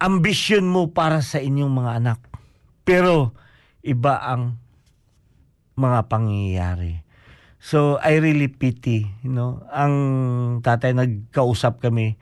ambition 0.00 0.64
mo 0.64 0.90
para 0.90 1.20
sa 1.20 1.38
inyong 1.38 1.70
mga 1.70 1.92
anak. 2.00 2.18
Pero 2.88 3.36
iba 3.84 4.16
ang 4.24 4.56
mga 5.76 6.08
pangyayari. 6.08 7.04
So 7.60 8.00
I 8.00 8.16
really 8.24 8.48
pity, 8.48 9.04
you 9.20 9.30
know, 9.30 9.60
ang 9.68 9.94
tatay 10.64 10.96
nagkausap 10.96 11.84
kami. 11.84 12.16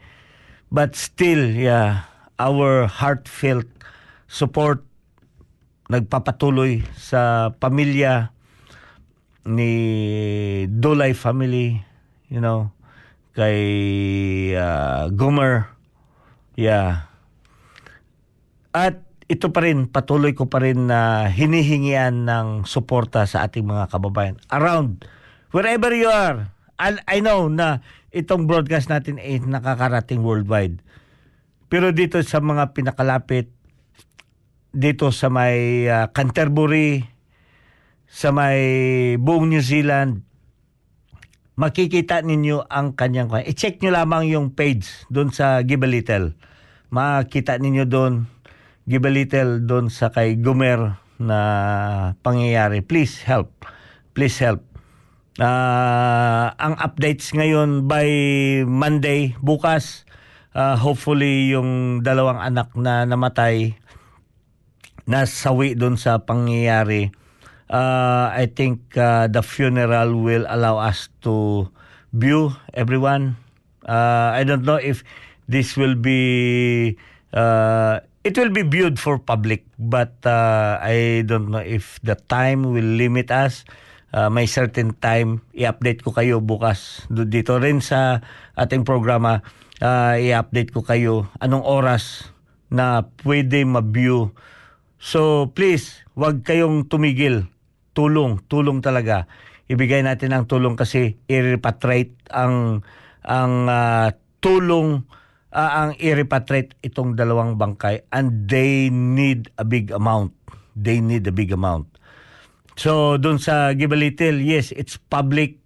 But 0.68 0.98
still, 0.98 1.54
yeah, 1.54 2.10
our 2.36 2.90
heartfelt 2.90 3.70
support 4.26 4.82
nagpapatuloy 5.88 6.84
sa 6.98 7.54
pamilya 7.56 8.34
ni 9.48 9.72
Dulay 10.68 11.16
family, 11.16 11.80
you 12.28 12.42
know, 12.44 12.68
kay 13.32 14.52
uh, 14.52 15.08
Gomer. 15.16 15.72
Yeah. 16.58 17.07
At 18.72 19.00
ito 19.28 19.52
pa 19.52 19.60
rin, 19.64 19.88
patuloy 19.88 20.32
ko 20.32 20.48
pa 20.48 20.64
rin 20.64 20.88
na 20.88 21.28
hinihingian 21.28 22.24
ng 22.24 22.64
suporta 22.64 23.28
sa 23.28 23.44
ating 23.44 23.64
mga 23.68 23.92
kababayan 23.92 24.40
around 24.48 25.04
wherever 25.52 25.92
you 25.92 26.08
are. 26.08 26.48
I, 26.80 26.96
I 27.04 27.18
know 27.20 27.52
na 27.52 27.84
itong 28.08 28.48
broadcast 28.48 28.88
natin 28.88 29.20
ay 29.20 29.44
nakakarating 29.44 30.24
worldwide. 30.24 30.80
Pero 31.68 31.92
dito 31.92 32.16
sa 32.24 32.40
mga 32.40 32.72
pinakalapit, 32.72 33.52
dito 34.72 35.12
sa 35.12 35.28
may 35.28 35.84
uh, 35.84 36.08
Canterbury, 36.08 37.04
sa 38.08 38.32
may 38.32 38.60
buong 39.20 39.52
New 39.52 39.60
Zealand, 39.60 40.24
makikita 41.60 42.24
ninyo 42.24 42.64
ang 42.64 42.96
kanyang 42.96 43.28
I-check 43.44 43.84
nyo 43.84 43.92
lamang 43.92 44.32
yung 44.32 44.56
page 44.56 44.88
doon 45.12 45.28
sa 45.28 45.60
Give 45.60 45.84
a 45.84 45.88
Little. 45.90 46.32
Makita 46.88 47.60
ninyo 47.60 47.84
doon 47.84 48.37
Little 48.88 49.68
doon 49.68 49.92
sa 49.92 50.08
kay 50.08 50.40
Gomer 50.40 50.96
na 51.20 51.40
pangyayari. 52.24 52.80
Please 52.80 53.20
help. 53.20 53.68
Please 54.16 54.40
help. 54.40 54.64
Uh, 55.38 56.50
ang 56.56 56.74
updates 56.80 57.30
ngayon 57.36 57.86
by 57.86 58.08
Monday, 58.66 59.36
bukas, 59.38 60.08
uh, 60.56 60.74
hopefully 60.74 61.52
yung 61.52 62.00
dalawang 62.00 62.40
anak 62.40 62.72
na 62.74 63.04
namatay 63.04 63.78
nasawi 65.06 65.76
doon 65.76 66.00
sa 66.00 66.24
pangyayari. 66.24 67.12
Uh, 67.68 68.32
I 68.32 68.48
think 68.48 68.96
uh, 68.96 69.28
the 69.28 69.44
funeral 69.44 70.16
will 70.16 70.48
allow 70.48 70.80
us 70.80 71.12
to 71.28 71.68
view 72.16 72.56
everyone. 72.72 73.36
Uh, 73.84 74.32
I 74.32 74.42
don't 74.48 74.64
know 74.64 74.80
if 74.80 75.04
this 75.46 75.76
will 75.76 75.94
be 75.94 76.96
uh, 77.36 78.00
it 78.28 78.36
will 78.36 78.52
be 78.52 78.60
viewed 78.60 79.00
for 79.00 79.16
public 79.16 79.64
but 79.80 80.12
uh, 80.28 80.76
I 80.84 81.24
don't 81.24 81.48
know 81.48 81.64
if 81.64 81.96
the 82.04 82.12
time 82.12 82.68
will 82.68 82.84
limit 83.00 83.32
us. 83.32 83.64
Uh, 84.12 84.28
may 84.28 84.44
certain 84.44 84.92
time 84.96 85.40
i-update 85.56 86.04
ko 86.04 86.12
kayo 86.12 86.44
bukas. 86.44 87.08
Dito 87.08 87.56
rin 87.56 87.80
sa 87.80 88.20
ating 88.52 88.84
programa 88.84 89.40
uh, 89.80 90.20
i-update 90.20 90.76
ko 90.76 90.84
kayo 90.84 91.32
anong 91.40 91.64
oras 91.64 92.28
na 92.68 93.08
pwede 93.24 93.64
ma-view. 93.64 94.36
So 95.00 95.48
please 95.56 96.04
wag 96.12 96.44
kayong 96.44 96.92
tumigil. 96.92 97.48
Tulong 97.96 98.44
tulong 98.44 98.84
talaga. 98.84 99.24
Ibigay 99.72 100.04
natin 100.04 100.36
ang 100.36 100.44
tulong 100.44 100.76
kasi 100.76 101.16
i-repatriate 101.32 102.12
ang 102.28 102.84
ang 103.24 103.68
uh, 103.68 104.12
tulong 104.44 105.08
uh, 105.52 105.70
ang 105.84 105.90
i-repatriate 105.96 106.76
itong 106.84 107.16
dalawang 107.16 107.56
bangkay 107.56 108.04
and 108.12 108.48
they 108.48 108.92
need 108.92 109.48
a 109.56 109.64
big 109.64 109.92
amount. 109.92 110.34
They 110.78 111.02
need 111.02 111.26
a 111.26 111.34
big 111.34 111.50
amount. 111.50 111.90
So, 112.78 113.18
doon 113.18 113.42
sa 113.42 113.74
Little, 113.74 114.38
yes, 114.38 114.70
it's 114.70 115.02
public. 115.10 115.58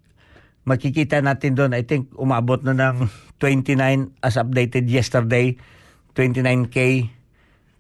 Makikita 0.65 1.21
natin 1.21 1.53
doon, 1.59 1.77
I 1.77 1.85
think 1.85 2.09
umabot 2.17 2.65
na 2.65 2.73
ng 2.73 3.13
29 3.37 3.77
as 4.25 4.41
updated 4.41 4.89
yesterday, 4.89 5.59
29K. 6.17 7.11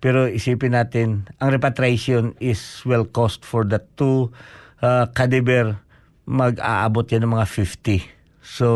Pero 0.02 0.26
isipin 0.28 0.76
natin, 0.76 1.30
ang 1.38 1.48
repatriation 1.54 2.36
is 2.42 2.82
well 2.84 3.06
cost 3.08 3.46
for 3.46 3.64
the 3.64 3.80
two 3.96 4.34
uh, 4.82 5.08
caliber, 5.14 5.78
mag-aabot 6.26 7.06
yan 7.08 7.24
ng 7.24 7.32
mga 7.38 7.46
50. 7.48 8.04
So, 8.42 8.66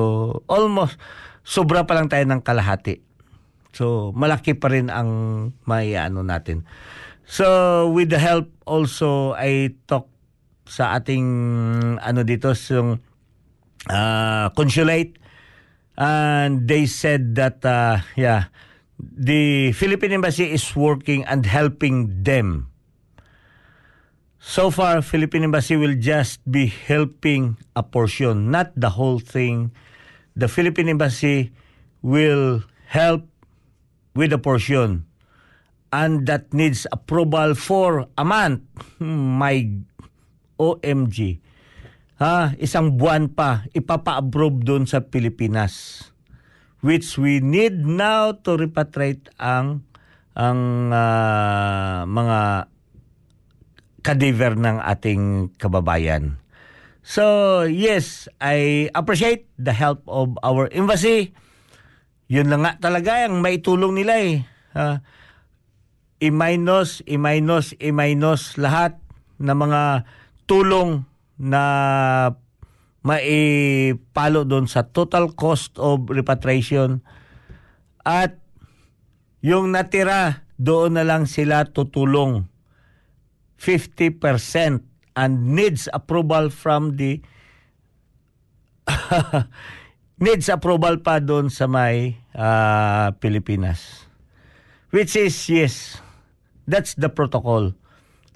almost, 0.46 0.96
sobra 1.42 1.84
pa 1.84 1.98
lang 1.98 2.08
tayo 2.08 2.24
ng 2.24 2.40
kalahati. 2.40 3.05
So, 3.76 4.16
malaki 4.16 4.56
pa 4.56 4.72
rin 4.72 4.88
ang 4.88 5.52
maiano 5.68 6.24
natin. 6.24 6.64
So, 7.28 7.92
with 7.92 8.08
the 8.08 8.16
help 8.16 8.48
also, 8.64 9.36
I 9.36 9.76
talk 9.84 10.08
sa 10.64 10.96
ating 10.98 11.28
ano 12.00 12.20
dito, 12.24 12.56
yung 12.72 13.04
uh, 13.92 14.48
consulate 14.56 15.20
and 15.96 16.66
they 16.68 16.84
said 16.88 17.36
that 17.36 17.60
uh, 17.64 18.02
yeah, 18.18 18.50
the 18.98 19.72
Philippine 19.72 20.12
Embassy 20.12 20.52
is 20.52 20.64
working 20.74 21.24
and 21.24 21.46
helping 21.46 22.24
them. 22.24 22.72
So 24.38 24.70
far, 24.70 25.02
Philippine 25.02 25.42
Embassy 25.50 25.74
will 25.74 25.98
just 25.98 26.38
be 26.46 26.70
helping 26.70 27.58
a 27.74 27.82
portion, 27.82 28.54
not 28.54 28.70
the 28.78 28.94
whole 28.94 29.18
thing. 29.18 29.74
The 30.38 30.46
Philippine 30.46 30.88
Embassy 30.88 31.50
will 31.98 32.62
help 32.86 33.26
with 34.16 34.32
a 34.32 34.40
portion 34.40 35.04
and 35.92 36.26
that 36.26 36.50
needs 36.50 36.88
approval 36.90 37.54
for 37.54 38.08
a 38.18 38.24
month. 38.24 38.64
My 39.04 39.68
OMG. 40.56 41.44
Ha, 42.16 42.56
isang 42.56 42.96
buwan 42.96 43.28
pa 43.36 43.68
ipapa-approve 43.76 44.64
doon 44.64 44.88
sa 44.88 45.04
Pilipinas 45.04 46.00
which 46.86 47.16
we 47.16 47.40
need 47.40 47.82
now 47.82 48.30
to 48.30 48.54
repatriate 48.54 49.26
ang 49.42 49.82
ang 50.38 50.92
uh, 50.94 52.04
mga 52.04 52.70
cadaver 54.06 54.54
ng 54.54 54.78
ating 54.84 55.50
kababayan. 55.58 56.38
So, 57.02 57.62
yes, 57.66 58.30
I 58.38 58.90
appreciate 58.94 59.50
the 59.58 59.74
help 59.74 60.06
of 60.06 60.38
our 60.46 60.70
embassy 60.70 61.34
yun 62.26 62.50
lang 62.50 62.66
nga 62.66 62.74
talaga 62.78 63.26
ang 63.26 63.38
maitulong 63.38 63.94
nila 63.94 64.14
eh. 64.18 64.42
Uh, 64.76 64.98
i-minus, 66.18 67.04
i-minus, 67.06 67.76
i-minus 67.78 68.58
lahat 68.58 68.98
ng 69.38 69.54
mga 69.56 70.08
tulong 70.48 71.06
na 71.38 71.62
maipalo 73.06 74.42
doon 74.42 74.66
sa 74.66 74.82
total 74.90 75.30
cost 75.38 75.78
of 75.78 76.10
repatriation. 76.10 77.04
At 78.02 78.42
yung 79.44 79.70
natira 79.70 80.46
doon 80.58 80.98
na 80.98 81.06
lang 81.06 81.30
sila 81.30 81.68
tutulong. 81.70 82.50
50% 83.60 84.82
and 85.16 85.32
needs 85.54 85.88
approval 85.94 86.50
from 86.50 86.98
the 86.98 87.22
needs 90.16 90.48
approval 90.48 91.04
pa 91.04 91.20
doon 91.20 91.52
sa 91.52 91.68
may 91.68 92.16
uh, 92.32 93.12
Pilipinas. 93.20 94.08
Which 94.88 95.12
is, 95.18 95.36
yes, 95.52 96.00
that's 96.64 96.96
the 96.96 97.12
protocol. 97.12 97.76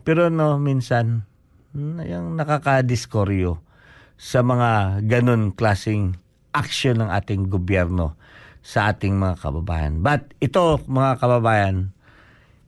Pero 0.04 0.28
no, 0.28 0.60
minsan, 0.60 1.24
yung 1.72 2.36
nakakadiskoryo 2.36 3.64
sa 4.20 4.44
mga 4.44 5.00
ganun 5.08 5.56
klasing 5.56 6.20
action 6.52 7.00
ng 7.00 7.08
ating 7.08 7.48
gobyerno 7.48 8.18
sa 8.60 8.92
ating 8.92 9.16
mga 9.16 9.40
kababayan. 9.40 10.04
But 10.04 10.36
ito, 10.44 10.84
mga 10.84 11.16
kababayan, 11.16 11.96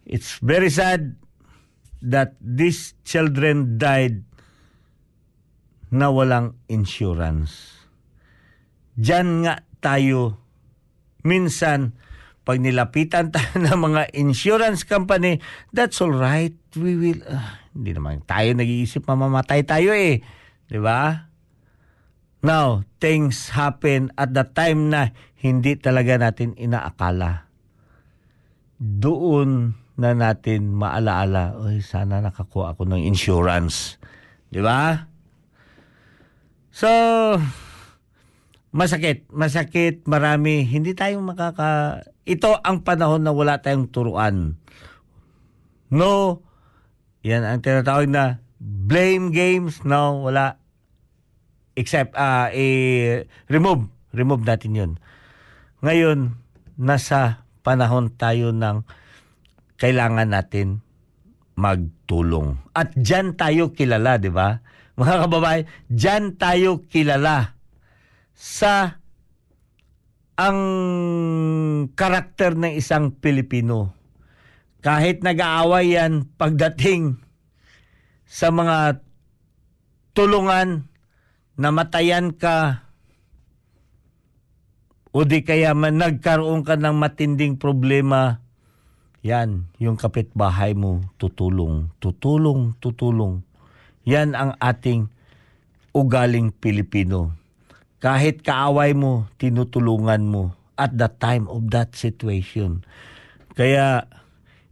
it's 0.08 0.40
very 0.40 0.72
sad 0.72 1.20
that 2.00 2.32
these 2.40 2.96
children 3.04 3.76
died 3.76 4.24
na 5.92 6.08
walang 6.08 6.56
insurance 6.72 7.81
Diyan 8.96 9.46
nga 9.46 9.64
tayo 9.80 10.42
minsan 11.22 11.96
pag 12.42 12.58
nilapitan 12.58 13.30
tayo 13.34 13.54
ng 13.58 13.78
mga 13.78 14.02
insurance 14.18 14.82
company, 14.82 15.38
that's 15.70 16.02
all 16.02 16.14
right. 16.14 16.54
We 16.74 16.98
will, 16.98 17.22
uh, 17.26 17.58
hindi 17.72 17.94
naman 17.94 18.26
tayo 18.26 18.50
nag-iisip 18.58 19.06
mamamatay 19.06 19.62
tayo 19.62 19.94
eh. 19.94 20.20
Di 20.66 20.78
ba? 20.82 21.30
Now, 22.42 22.82
things 22.98 23.54
happen 23.54 24.10
at 24.18 24.34
the 24.34 24.42
time 24.42 24.90
na 24.90 25.14
hindi 25.38 25.78
talaga 25.78 26.18
natin 26.18 26.58
inaakala. 26.58 27.46
Doon 28.82 29.78
na 29.94 30.10
natin 30.10 30.74
maalaala, 30.74 31.54
oy 31.62 31.78
sana 31.86 32.18
nakakuha 32.18 32.74
ako 32.74 32.90
ng 32.90 33.06
insurance. 33.06 34.02
Di 34.50 34.58
ba? 34.58 35.06
So, 36.74 36.90
masakit, 38.72 39.28
masakit, 39.30 40.02
marami. 40.08 40.64
Hindi 40.66 40.96
tayo 40.96 41.20
makaka... 41.20 42.02
Ito 42.24 42.58
ang 42.64 42.82
panahon 42.82 43.22
na 43.22 43.30
wala 43.30 43.60
tayong 43.60 43.92
turuan. 43.92 44.56
No, 45.92 46.40
yan 47.20 47.44
ang 47.44 47.60
tinatawag 47.60 48.08
na 48.08 48.40
blame 48.58 49.30
games. 49.30 49.84
No, 49.84 50.24
wala. 50.24 50.56
Except, 51.76 52.16
uh, 52.16 52.48
eh, 52.50 53.28
remove. 53.52 53.92
Remove 54.12 54.44
natin 54.44 54.72
yun. 54.72 54.92
Ngayon, 55.84 56.36
nasa 56.80 57.44
panahon 57.60 58.12
tayo 58.16 58.50
ng 58.50 58.84
kailangan 59.76 60.30
natin 60.32 60.80
magtulong. 61.58 62.56
At 62.72 62.96
dyan 62.96 63.36
tayo 63.36 63.74
kilala, 63.76 64.16
di 64.16 64.32
ba? 64.32 64.62
mga 64.96 65.14
kababayan, 65.26 65.64
dyan 65.88 66.24
tayo 66.36 66.84
kilala 66.86 67.56
sa 68.32 69.02
ang 70.36 70.58
karakter 71.92 72.56
ng 72.56 72.74
isang 72.74 73.12
Pilipino. 73.12 73.94
Kahit 74.82 75.22
nag-aaway 75.22 75.94
yan 75.94 76.26
pagdating 76.34 77.20
sa 78.26 78.50
mga 78.50 79.04
tulungan, 80.16 80.88
namatayan 81.54 82.34
ka, 82.34 82.88
o 85.12 85.28
di 85.28 85.44
kaya 85.44 85.76
man 85.76 86.00
nagkaroon 86.00 86.64
ka 86.64 86.80
ng 86.80 86.96
matinding 86.96 87.60
problema, 87.60 88.40
yan, 89.22 89.70
yung 89.78 89.94
kapitbahay 89.94 90.74
mo, 90.74 90.98
tutulong, 91.14 91.94
tutulong, 92.02 92.74
tutulong. 92.82 93.46
Yan 94.02 94.34
ang 94.34 94.58
ating 94.58 95.06
ugaling 95.94 96.50
Pilipino. 96.50 97.30
Kahit 98.02 98.42
kaaway 98.42 98.98
mo, 98.98 99.30
tinutulungan 99.38 100.26
mo 100.26 100.58
at 100.74 100.98
the 100.98 101.06
time 101.06 101.46
of 101.46 101.70
that 101.70 101.94
situation. 101.94 102.82
Kaya 103.54 104.10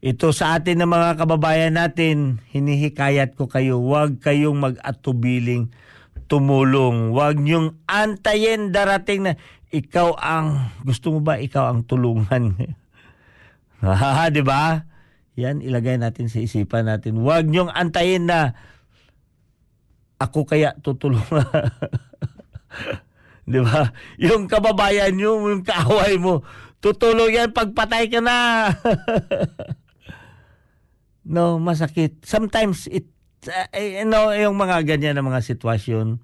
ito 0.02 0.34
sa 0.34 0.58
atin 0.58 0.82
ng 0.82 0.90
mga 0.90 1.22
kababayan 1.22 1.78
natin, 1.78 2.42
hinihikayat 2.50 3.38
ko 3.38 3.46
kayo, 3.46 3.78
huwag 3.78 4.18
kayong 4.18 4.58
mag-atubiling 4.58 5.70
tumulong. 6.26 7.14
Huwag 7.14 7.38
niyong 7.38 7.78
antayin 7.86 8.74
darating 8.74 9.26
na 9.26 9.38
ikaw 9.70 10.18
ang, 10.18 10.74
gusto 10.86 11.14
mo 11.14 11.22
ba 11.22 11.38
ikaw 11.38 11.70
ang 11.70 11.86
tulungan? 11.86 12.54
Ha, 13.82 14.26
di 14.34 14.42
ba? 14.42 14.86
Yan, 15.38 15.62
ilagay 15.62 15.98
natin 15.98 16.26
sa 16.26 16.42
isipan 16.42 16.90
natin. 16.90 17.18
Huwag 17.18 17.46
niyong 17.46 17.70
antayin 17.70 18.26
na 18.26 18.58
ako 20.18 20.46
kaya 20.46 20.74
tutulungan. 20.82 21.46
di 23.46 23.60
ba? 23.60 23.92
Yung 24.26 24.48
kababayan 24.50 25.16
niyo, 25.16 25.40
yung 25.40 25.64
kaaway 25.64 26.16
mo, 26.16 26.44
tutulong 26.80 27.32
yan 27.32 27.50
pagpatay 27.52 28.08
ka 28.08 28.20
na. 28.24 28.68
no, 31.34 31.60
masakit. 31.60 32.24
Sometimes 32.24 32.88
it, 32.88 33.04
uh, 33.48 33.68
you 33.76 34.08
know, 34.08 34.32
yung 34.32 34.56
mga 34.56 34.84
ganyan 34.88 35.16
na 35.16 35.24
mga 35.24 35.44
sitwasyon, 35.44 36.20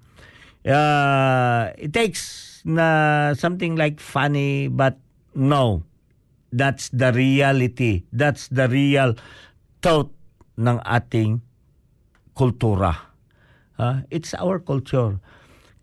uh, 0.65 1.63
it 1.77 1.93
takes 1.93 2.61
na 2.65 3.31
something 3.37 3.77
like 3.77 4.01
funny, 4.01 4.65
but 4.65 4.97
no, 5.37 5.87
That's 6.51 6.87
the 6.95 7.11
reality. 7.11 8.07
That's 8.11 8.47
the 8.47 8.71
real 8.71 9.19
thought 9.83 10.11
ng 10.55 10.79
ating 10.87 11.43
kultura. 12.31 13.13
Ha? 13.75 14.07
It's 14.07 14.31
our 14.39 14.63
culture. 14.63 15.19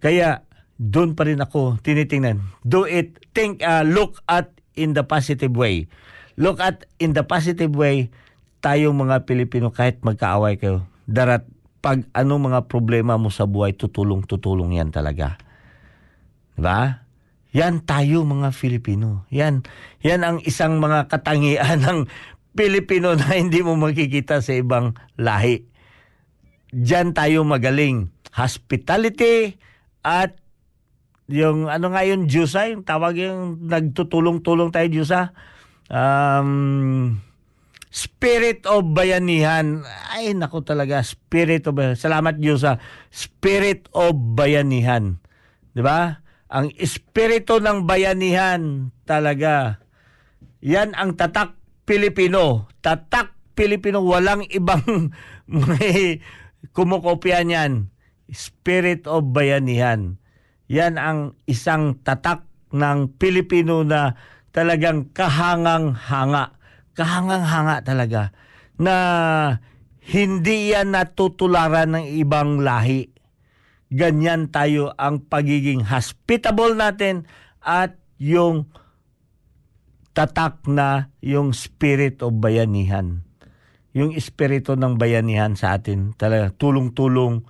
Kaya 0.00 0.42
doon 0.84 1.16
pa 1.16 1.24
rin 1.24 1.40
ako 1.40 1.80
tinitingnan. 1.80 2.44
Do 2.60 2.84
it. 2.84 3.16
Think, 3.32 3.64
uh, 3.64 3.88
look 3.88 4.20
at 4.28 4.52
in 4.76 4.92
the 4.92 5.00
positive 5.00 5.56
way. 5.56 5.88
Look 6.36 6.60
at 6.60 6.84
in 7.00 7.16
the 7.16 7.24
positive 7.24 7.72
way 7.72 8.12
tayong 8.60 8.96
mga 8.96 9.24
Pilipino 9.24 9.72
kahit 9.72 10.04
magkaaway 10.04 10.60
kayo. 10.60 10.84
Darat 11.08 11.48
pag 11.80 12.04
anong 12.12 12.52
mga 12.52 12.60
problema 12.68 13.16
mo 13.16 13.28
sa 13.28 13.48
buhay, 13.48 13.76
tutulong-tutulong 13.76 14.76
yan 14.76 14.92
talaga. 14.92 15.36
Diba? 16.56 17.04
Yan 17.54 17.84
tayo 17.84 18.24
mga 18.24 18.50
Filipino. 18.52 19.28
Yan, 19.30 19.64
yan 20.00 20.20
ang 20.24 20.40
isang 20.44 20.80
mga 20.80 21.08
katangian 21.08 21.80
ng 21.86 21.98
Pilipino 22.52 23.16
na 23.16 23.36
hindi 23.36 23.60
mo 23.64 23.76
makikita 23.76 24.40
sa 24.44 24.52
ibang 24.52 24.96
lahi. 25.16 25.64
Diyan 26.74 27.14
tayo 27.14 27.46
magaling. 27.46 28.10
Hospitality 28.34 29.54
at 30.02 30.43
yung 31.30 31.70
ano 31.70 31.92
nga 31.92 32.02
yung 32.04 32.28
Diyosa, 32.28 32.68
yung 32.68 32.84
tawag 32.84 33.16
yung 33.16 33.64
nagtutulong-tulong 33.68 34.70
tayo 34.74 34.86
Diyosa. 34.88 35.32
Um, 35.88 37.20
spirit 37.88 38.64
of 38.68 38.90
bayanihan. 38.92 39.84
Ay, 40.12 40.36
nako 40.36 40.64
talaga, 40.64 41.00
spirit 41.04 41.64
of 41.68 41.76
bayanihan. 41.76 42.00
Salamat 42.00 42.34
Diyosa. 42.36 42.82
Spirit 43.08 43.88
of 43.96 44.16
bayanihan. 44.36 45.20
ba? 45.74 46.24
ang 46.54 46.70
espiritu 46.78 47.58
ng 47.58 47.82
bayanihan 47.82 48.94
talaga. 49.02 49.82
Yan 50.62 50.94
ang 50.94 51.18
tatak 51.18 51.58
Pilipino. 51.82 52.70
Tatak 52.78 53.34
Pilipino, 53.58 54.06
walang 54.06 54.46
ibang 54.54 55.10
may 55.50 56.22
kumukopya 56.70 57.42
niyan. 57.42 57.90
Spirit 58.30 59.10
of 59.10 59.34
bayanihan. 59.34 60.22
Yan 60.72 60.96
ang 60.96 61.36
isang 61.44 62.00
tatak 62.00 62.44
ng 62.72 63.18
Pilipino 63.20 63.84
na 63.84 64.16
talagang 64.50 65.12
kahangang-hanga. 65.12 66.56
Kahangang-hanga 66.94 67.76
talaga. 67.84 68.22
Na 68.80 68.96
hindi 70.04 70.72
yan 70.72 70.92
natutularan 70.92 71.96
ng 71.96 72.06
ibang 72.18 72.60
lahi 72.60 73.14
ganyan 73.94 74.50
tayo 74.50 74.90
ang 74.98 75.22
pagiging 75.22 75.86
hospitable 75.86 76.74
natin 76.74 77.30
at 77.62 77.94
yung 78.18 78.66
tatak 80.10 80.66
na 80.66 81.14
yung 81.22 81.54
spirit 81.54 82.18
of 82.22 82.38
bayanihan. 82.42 83.22
Yung 83.94 84.10
espiritu 84.10 84.74
ng 84.74 84.98
bayanihan 84.98 85.54
sa 85.54 85.78
atin. 85.78 86.18
Talaga, 86.18 86.50
tulong-tulong. 86.50 87.46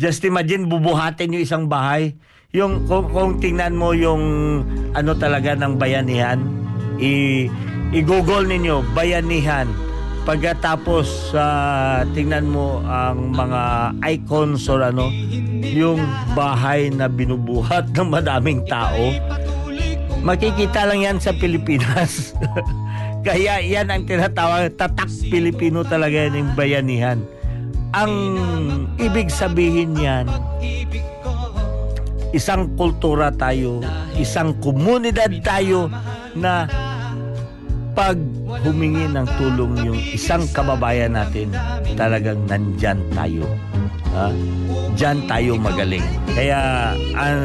Just 0.00 0.24
imagine, 0.24 0.68
bubuhatin 0.68 1.36
yung 1.36 1.44
isang 1.44 1.68
bahay. 1.68 2.16
Yung, 2.52 2.84
kung, 2.84 3.08
kung 3.08 3.40
tingnan 3.40 3.80
mo 3.80 3.96
yung 3.96 4.20
ano 4.92 5.16
talaga 5.16 5.56
ng 5.56 5.80
bayanihan, 5.80 6.36
i, 7.00 7.48
i-google 7.96 8.44
ninyo, 8.44 8.84
bayanihan. 8.92 9.64
Pagkatapos 10.28 11.32
uh, 11.32 12.04
tingnan 12.12 12.52
mo 12.52 12.84
ang 12.84 13.32
mga 13.32 13.96
icons 14.04 14.68
or 14.68 14.84
ano 14.84 15.08
yung 15.64 16.04
bahay 16.36 16.92
na 16.92 17.08
binubuhat 17.08 17.88
ng 17.96 18.12
madaming 18.12 18.60
tao. 18.68 19.16
Makikita 20.20 20.84
lang 20.92 21.00
yan 21.00 21.18
sa 21.24 21.32
Pilipinas. 21.32 22.36
Kaya 23.26 23.64
yan 23.64 23.88
ang 23.88 24.04
tinatawag 24.04 24.76
tatak 24.76 25.08
Pilipino 25.32 25.88
talaga 25.88 26.28
yan 26.28 26.44
yung 26.44 26.52
bayanihan. 26.52 27.16
Ang 27.96 28.12
ibig 29.00 29.32
sabihin 29.32 29.96
yan 29.96 30.28
isang 32.32 32.72
kultura 32.76 33.28
tayo 33.32 33.84
isang 34.16 34.56
komunidad 34.60 35.30
tayo 35.40 35.88
na 36.36 36.68
pag 37.92 38.16
humingi 38.64 39.04
ng 39.08 39.26
tulong 39.36 39.72
yung 39.84 40.00
isang 40.16 40.48
kababayan 40.52 41.12
natin, 41.12 41.52
talagang 41.92 42.40
nandyan 42.48 42.96
tayo. 43.12 43.44
Ha? 44.16 44.32
Diyan 44.96 45.18
tayo 45.28 45.60
magaling. 45.60 46.04
Kaya 46.32 46.92
ang 47.12 47.40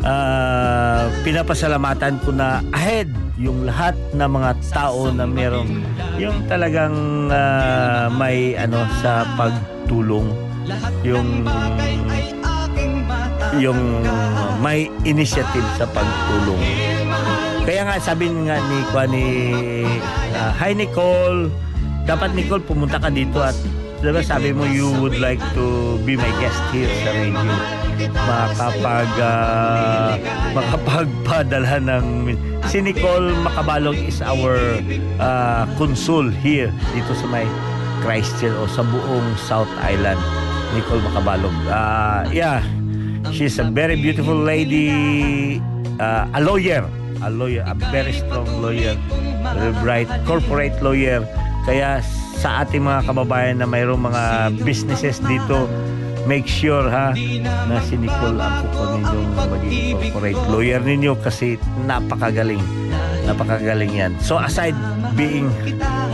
uh, 0.00 1.12
pinapasalamatan 1.24 2.20
ko 2.24 2.32
na 2.32 2.64
ahead 2.72 3.08
yung 3.36 3.68
lahat 3.68 3.92
ng 4.16 4.30
mga 4.32 4.50
tao 4.72 5.12
na 5.12 5.28
merong 5.28 5.84
yung 6.16 6.40
talagang 6.48 7.28
uh, 7.28 8.08
may 8.16 8.56
ano 8.56 8.80
sa 9.04 9.28
pagtulong 9.36 10.32
yung 11.04 11.44
yung 13.60 14.04
may 14.60 14.88
initiative 15.04 15.66
sa 15.76 15.84
pagtulong. 15.90 16.62
Kaya 17.66 17.82
nga 17.82 17.96
sabi 17.98 18.30
nga 18.46 18.62
ni 18.62 18.78
ni 19.10 19.26
uh, 20.38 20.50
Hi 20.54 20.70
Nicole, 20.70 21.50
dapat 22.06 22.30
Nicole 22.38 22.62
pumunta 22.62 23.02
ka 23.02 23.10
dito 23.10 23.42
at 23.42 23.58
diba 23.98 24.22
sabi 24.22 24.54
mo 24.54 24.62
you 24.68 24.86
would 25.02 25.18
like 25.18 25.40
to 25.56 25.96
be 26.06 26.14
my 26.14 26.30
guest 26.38 26.60
here 26.70 26.86
sa 27.02 27.10
radio. 27.10 27.56
Makapag 28.12 29.10
uh, 29.18 30.10
makapagpadala 30.54 31.80
ng 31.82 32.06
si 32.68 32.84
Nicole 32.84 33.34
Makabalog 33.42 33.96
is 33.98 34.22
our 34.22 34.78
uh, 35.18 35.64
consul 35.80 36.28
here 36.44 36.70
dito 36.94 37.12
sa 37.18 37.26
may 37.26 37.48
Christchurch 38.04 38.54
o 38.54 38.68
sa 38.68 38.84
buong 38.86 39.34
South 39.40 39.70
Island. 39.82 40.20
Nicole 40.76 41.02
Makabalog 41.02 41.56
uh, 41.66 42.28
yeah 42.30 42.62
she's 43.32 43.58
a 43.58 43.66
very 43.70 43.96
beautiful 43.96 44.36
lady 44.36 45.58
uh, 45.98 46.28
a 46.34 46.40
lawyer. 46.40 46.84
A 47.24 47.30
lawyer, 47.32 47.64
a 47.64 47.72
very 47.88 48.12
strong 48.12 48.44
lawyer, 48.60 48.92
very 49.56 49.72
bright 49.80 50.10
corporate 50.28 50.76
lawyer. 50.84 51.24
Kaya 51.64 52.04
sa 52.36 52.60
ating 52.60 52.84
mga 52.84 53.08
kababayan 53.08 53.64
na 53.64 53.66
mayroong 53.66 54.04
mga 54.04 54.52
businesses 54.60 55.16
dito, 55.24 55.64
make 56.28 56.44
sure 56.44 56.84
ha 56.84 57.16
na 57.64 57.80
si 57.88 57.96
Nicole 57.96 58.36
ang 58.36 58.68
kukunin 58.68 59.04
yung 59.08 59.28
maging 59.32 59.96
corporate 59.96 60.42
lawyer 60.52 60.80
ninyo 60.84 61.16
kasi 61.24 61.56
napakagaling. 61.88 62.60
Napakagaling 63.24 63.96
yan. 63.96 64.12
So 64.20 64.36
aside 64.36 64.76
being 65.16 65.48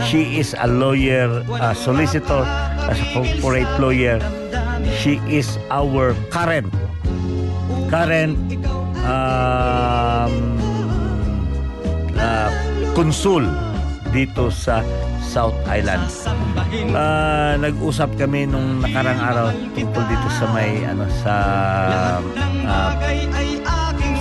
she 0.07 0.39
is 0.39 0.55
a 0.55 0.71
lawyer, 0.71 1.43
a 1.59 1.75
solicitor, 1.75 2.47
as 2.87 2.95
a 2.95 3.07
corporate 3.11 3.69
lawyer, 3.75 4.23
She 4.99 5.19
is 5.27 5.59
our 5.71 6.13
current 6.29 6.67
current 7.93 8.33
um, 9.05 10.33
uh, 12.17 12.49
consul 12.97 13.45
dito 14.09 14.49
sa 14.49 14.81
South 15.21 15.53
Island. 15.69 16.01
Ah, 16.97 17.53
nag-usap 17.61 18.17
kami 18.17 18.49
nung 18.49 18.81
nakarang 18.81 19.17
araw 19.21 19.53
tungkol 19.77 20.03
dito 20.09 20.27
sa 20.41 20.45
may 20.57 20.81
ano 20.89 21.05
sa 21.21 21.35
ah, 22.65 22.89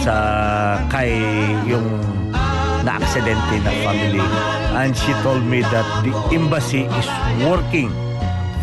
sa 0.05 0.15
kay 0.93 1.17
yung 1.65 1.89
na-aksidente 2.85 3.57
na 3.65 3.73
family 3.89 4.25
and 4.77 4.93
she 4.93 5.17
told 5.25 5.41
me 5.49 5.65
that 5.73 5.87
the 6.05 6.13
embassy 6.35 6.85
is 6.85 7.09
working 7.49 7.89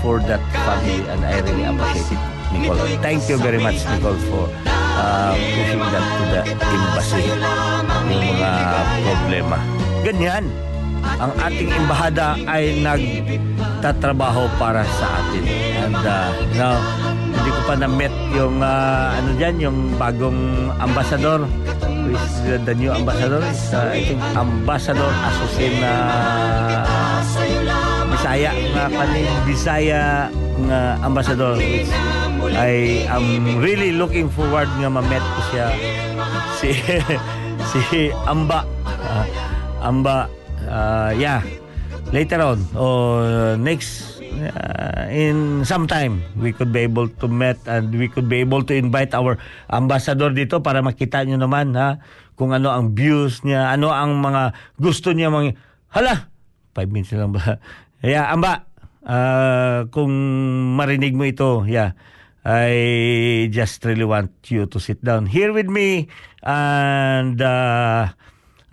for 0.06 0.22
that 0.30 0.44
family 0.68 1.02
and 1.10 1.26
I 1.26 1.42
really 1.42 1.66
appreciate 1.66 2.14
it 2.14 2.22
Nicole. 2.54 2.78
Thank 3.02 3.30
you 3.30 3.38
very 3.38 3.62
much 3.62 3.86
Nicole 3.90 4.20
for 4.30 4.79
uh, 5.00 5.32
pushing 5.56 5.80
that 5.80 6.06
to 6.06 6.24
the 6.28 6.42
embassy 6.68 7.24
yung 7.24 8.40
mga 8.40 8.52
problema. 9.08 9.58
Ganyan 10.04 10.44
ang 11.20 11.32
ating 11.40 11.72
embahada 11.72 12.36
ay 12.48 12.80
nagtatrabaho 12.84 14.52
para 14.60 14.84
sa 15.00 15.08
atin. 15.24 15.44
And 15.80 15.96
uh, 15.96 16.32
now, 16.56 16.76
hindi 17.32 17.50
ko 17.56 17.62
pa 17.68 17.76
na-met 17.80 18.14
yung 18.36 18.60
uh, 18.60 19.16
ano 19.16 19.30
dyan, 19.40 19.56
yung 19.64 19.78
bagong 19.96 20.72
ambassador 20.80 21.48
who 22.10 22.16
is 22.16 22.34
the, 22.44 22.56
the 22.66 22.76
new 22.76 22.92
ambassador 22.92 23.40
is 23.48 23.62
uh, 23.72 23.92
I 23.94 24.02
think 24.02 24.22
ambassador 24.34 25.12
Asusin 25.24 25.74
na 25.78 25.94
Bisaya 28.10 28.52
nga 28.74 28.86
kanin 28.90 29.30
Bisaya 29.46 30.04
nga 30.68 30.80
ambassador 31.06 31.56
which 31.56 31.92
I 32.56 33.06
am 33.10 33.60
really 33.62 33.94
looking 33.94 34.30
forward 34.30 34.70
nga 34.82 34.90
ma-met 34.90 35.22
ko 35.22 35.42
siya. 35.54 35.68
Si 36.58 36.70
si 37.70 38.10
Amba. 38.26 38.66
Uh, 38.86 39.26
Amba 39.86 40.30
uh, 40.66 41.12
yeah. 41.14 41.44
Later 42.10 42.42
on 42.42 42.60
or 42.74 43.22
next 43.62 44.20
uh, 44.34 45.06
in 45.10 45.62
some 45.66 45.86
time 45.86 46.26
we 46.38 46.54
could 46.54 46.72
be 46.74 46.86
able 46.86 47.06
to 47.22 47.28
meet 47.30 47.58
and 47.70 47.94
we 47.94 48.10
could 48.10 48.26
be 48.26 48.42
able 48.42 48.66
to 48.66 48.74
invite 48.74 49.14
our 49.14 49.38
ambassador 49.70 50.34
dito 50.34 50.62
para 50.62 50.82
makita 50.82 51.22
nyo 51.26 51.38
naman 51.38 51.74
ha 51.78 52.02
kung 52.34 52.56
ano 52.56 52.72
ang 52.72 52.96
views 52.96 53.46
niya 53.46 53.74
ano 53.74 53.92
ang 53.94 54.18
mga 54.22 54.56
gusto 54.80 55.12
niya 55.12 55.30
mga 55.30 55.54
hala! 55.92 56.32
5 56.74 56.90
minutes 56.90 57.14
lang 57.14 57.36
ba? 57.36 57.60
Yeah 58.00 58.32
amba 58.32 58.64
uh, 59.04 59.92
kung 59.92 60.14
marinig 60.80 61.14
mo 61.14 61.28
ito 61.28 61.68
yeah 61.68 61.94
I 62.50 63.46
just 63.54 63.86
really 63.86 64.10
want 64.10 64.34
you 64.50 64.66
to 64.66 64.82
sit 64.82 65.06
down 65.06 65.30
here 65.30 65.54
with 65.54 65.70
me 65.70 66.10
and 66.42 67.38
uh, 67.38 68.10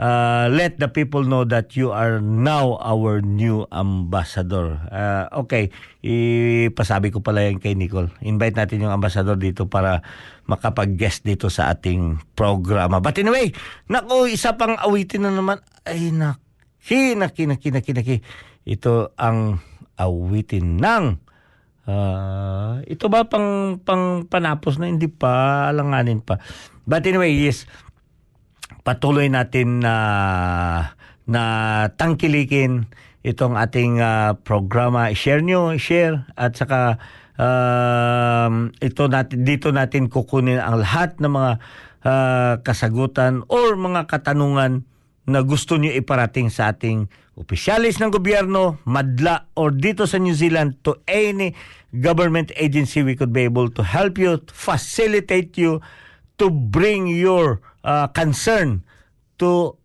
uh, 0.01 0.49
let 0.49 0.81
the 0.81 0.89
people 0.89 1.29
know 1.29 1.45
that 1.45 1.77
you 1.77 1.93
are 1.93 2.25
now 2.25 2.81
our 2.81 3.21
new 3.21 3.69
ambassador. 3.69 4.81
Uh, 4.89 5.29
okay, 5.45 5.69
ipasabi 6.01 7.13
ko 7.13 7.21
pala 7.21 7.53
yan 7.53 7.61
kay 7.61 7.77
Nicole. 7.77 8.09
Invite 8.25 8.57
natin 8.57 8.89
yung 8.89 8.97
ambassador 8.97 9.37
dito 9.37 9.69
para 9.69 10.01
makapag-guest 10.49 11.29
dito 11.29 11.53
sa 11.53 11.69
ating 11.69 12.25
programa. 12.33 13.05
But 13.05 13.21
anyway, 13.21 13.53
naku, 13.93 14.33
isa 14.33 14.57
pang 14.57 14.81
awitin 14.81 15.29
na 15.29 15.37
naman. 15.37 15.61
Ay, 15.85 16.17
naki, 16.17 17.13
naki, 17.13 17.45
naki, 17.45 17.69
naki, 17.77 17.93
naki. 17.93 18.17
Ito 18.65 19.13
ang 19.21 19.61
awitin 20.01 20.81
ng 20.81 21.26
Ah, 21.87 22.83
ito 22.83 23.07
ba 23.07 23.31
pang 23.31 23.79
pang 23.79 24.27
panapos 24.27 24.83
na 24.83 24.91
hindi 24.91 25.07
pa 25.07 25.67
alanganin 25.71 26.19
pa. 26.19 26.43
But 26.83 27.07
anyway, 27.07 27.31
yes 27.35 27.67
patuloy 28.87 29.27
natin 29.27 29.83
na 29.83 29.95
na 31.27 31.43
tangkilikin 31.99 32.87
itong 33.27 33.59
ating 33.59 33.99
ah, 33.99 34.39
programa. 34.39 35.11
Share 35.11 35.43
nyo, 35.43 35.75
share 35.75 36.23
at 36.39 36.55
saka 36.55 37.03
um, 37.35 38.71
ito 38.79 39.11
natin 39.11 39.43
dito 39.43 39.75
natin 39.75 40.07
kukunin 40.07 40.63
ang 40.63 40.79
lahat 40.79 41.19
ng 41.19 41.33
mga 41.35 41.53
ah, 42.07 42.55
kasagutan 42.63 43.43
or 43.51 43.75
mga 43.75 44.07
katanungan 44.07 44.87
na 45.27 45.43
gusto 45.43 45.75
niyo 45.75 45.91
iparating 45.99 46.55
sa 46.55 46.71
ating 46.71 47.11
opisyalis 47.37 48.01
ng 48.01 48.11
gobyerno, 48.11 48.81
madla, 48.89 49.53
or 49.55 49.71
dito 49.71 50.09
sa 50.09 50.17
New 50.17 50.33
Zealand 50.33 50.81
to 50.83 50.97
any 51.05 51.53
government 51.93 52.51
agency 52.57 53.05
we 53.05 53.15
could 53.15 53.33
be 53.33 53.45
able 53.45 53.69
to 53.69 53.85
help 53.85 54.17
you, 54.17 54.41
to 54.41 54.53
facilitate 54.53 55.61
you, 55.61 55.85
to 56.41 56.49
bring 56.49 57.07
your 57.07 57.61
uh, 57.85 58.09
concern 58.09 58.85
to 59.37 59.77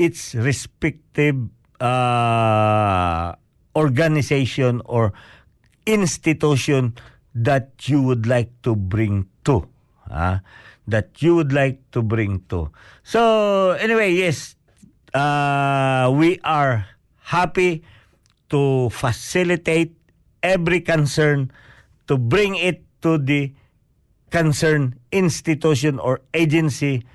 its 0.00 0.32
respective 0.34 1.36
uh, 1.80 3.36
organization 3.76 4.80
or 4.88 5.12
institution 5.84 6.96
that 7.36 7.88
you 7.88 8.00
would 8.00 8.24
like 8.24 8.50
to 8.64 8.74
bring 8.74 9.28
to. 9.44 9.68
ah, 10.10 10.42
that 10.90 11.22
you 11.22 11.38
would 11.38 11.54
like 11.54 11.78
to 11.94 12.02
bring 12.02 12.42
to. 12.50 12.68
So, 13.06 13.72
anyway, 13.78 14.10
yes, 14.12 14.58
uh, 15.14 16.10
we 16.12 16.38
are 16.42 16.86
happy 17.30 17.82
to 18.50 18.90
facilitate 18.90 19.94
every 20.42 20.82
concern 20.82 21.50
to 22.10 22.18
bring 22.18 22.58
it 22.58 22.82
to 23.00 23.16
the 23.16 23.54
concerned 24.30 24.98
institution 25.10 25.98
or 25.98 26.22
agency 26.34 27.06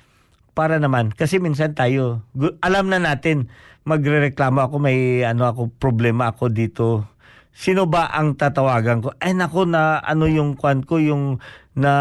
para 0.55 0.79
naman. 0.79 1.11
Kasi 1.11 1.39
minsan 1.39 1.75
tayo 1.75 2.23
alam 2.63 2.87
na 2.87 2.99
natin 2.99 3.51
magrereklamo 3.85 4.65
ako 4.65 4.75
may 4.79 5.21
ano 5.27 5.47
ako 5.51 5.61
problema 5.75 6.31
ako 6.31 6.51
dito. 6.51 6.87
Sino 7.55 7.87
ba 7.87 8.11
ang 8.11 8.35
tatawagan 8.35 8.99
ko? 8.99 9.15
Ay 9.19 9.31
nako 9.31 9.63
na 9.63 9.99
ano 10.03 10.27
yung 10.27 10.59
kwan 10.59 10.83
ko 10.83 10.99
yung 10.99 11.39
na 11.75 11.93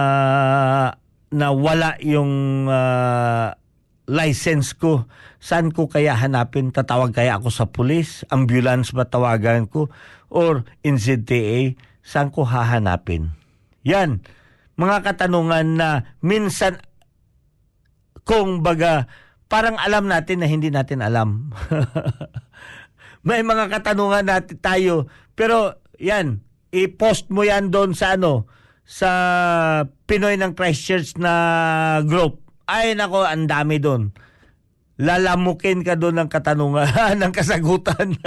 na 1.35 1.47
wala 1.51 1.99
yung 2.03 2.67
ah, 2.71 3.59
license 4.05 4.77
ko. 4.77 5.09
Saan 5.41 5.73
ko 5.73 5.89
kaya 5.89 6.17
hanapin? 6.17 6.73
Tatawag 6.73 7.13
kaya 7.17 7.37
ako 7.41 7.49
sa 7.53 7.69
pulis? 7.69 8.25
Ambulance 8.29 8.93
ba 8.93 9.09
tawagan 9.09 9.69
ko? 9.69 9.93
Or 10.29 10.65
NZTA 10.85 11.79
saan 12.05 12.29
ko 12.29 12.45
hahanapin? 12.45 13.33
Yan 13.85 14.25
mga 14.75 15.07
katanungan 15.07 15.79
na 15.79 15.89
minsan 16.19 16.83
kung 18.27 18.65
baga 18.65 19.07
parang 19.47 19.79
alam 19.79 20.11
natin 20.11 20.43
na 20.43 20.49
hindi 20.51 20.73
natin 20.73 21.05
alam. 21.05 21.55
May 23.27 23.41
mga 23.41 23.71
katanungan 23.71 24.27
natin 24.27 24.59
tayo. 24.61 24.95
Pero 25.39 25.79
yan 25.97 26.43
i-post 26.75 27.31
mo 27.31 27.47
yan 27.47 27.71
doon 27.71 27.95
sa 27.95 28.19
ano 28.19 28.51
sa 28.85 29.11
Pinoy 30.05 30.37
ng 30.37 30.53
Christchurch 30.53 31.17
na 31.17 31.33
group. 32.05 32.44
Ay 32.65 32.97
nako, 32.97 33.29
ang 33.29 33.45
dami 33.45 33.77
doon. 33.77 34.09
Lalamukin 34.95 35.83
ka 35.83 35.99
doon 35.99 36.23
ng 36.23 36.31
katanungan, 36.31 37.17
ng 37.21 37.33
kasagutan. 37.35 38.15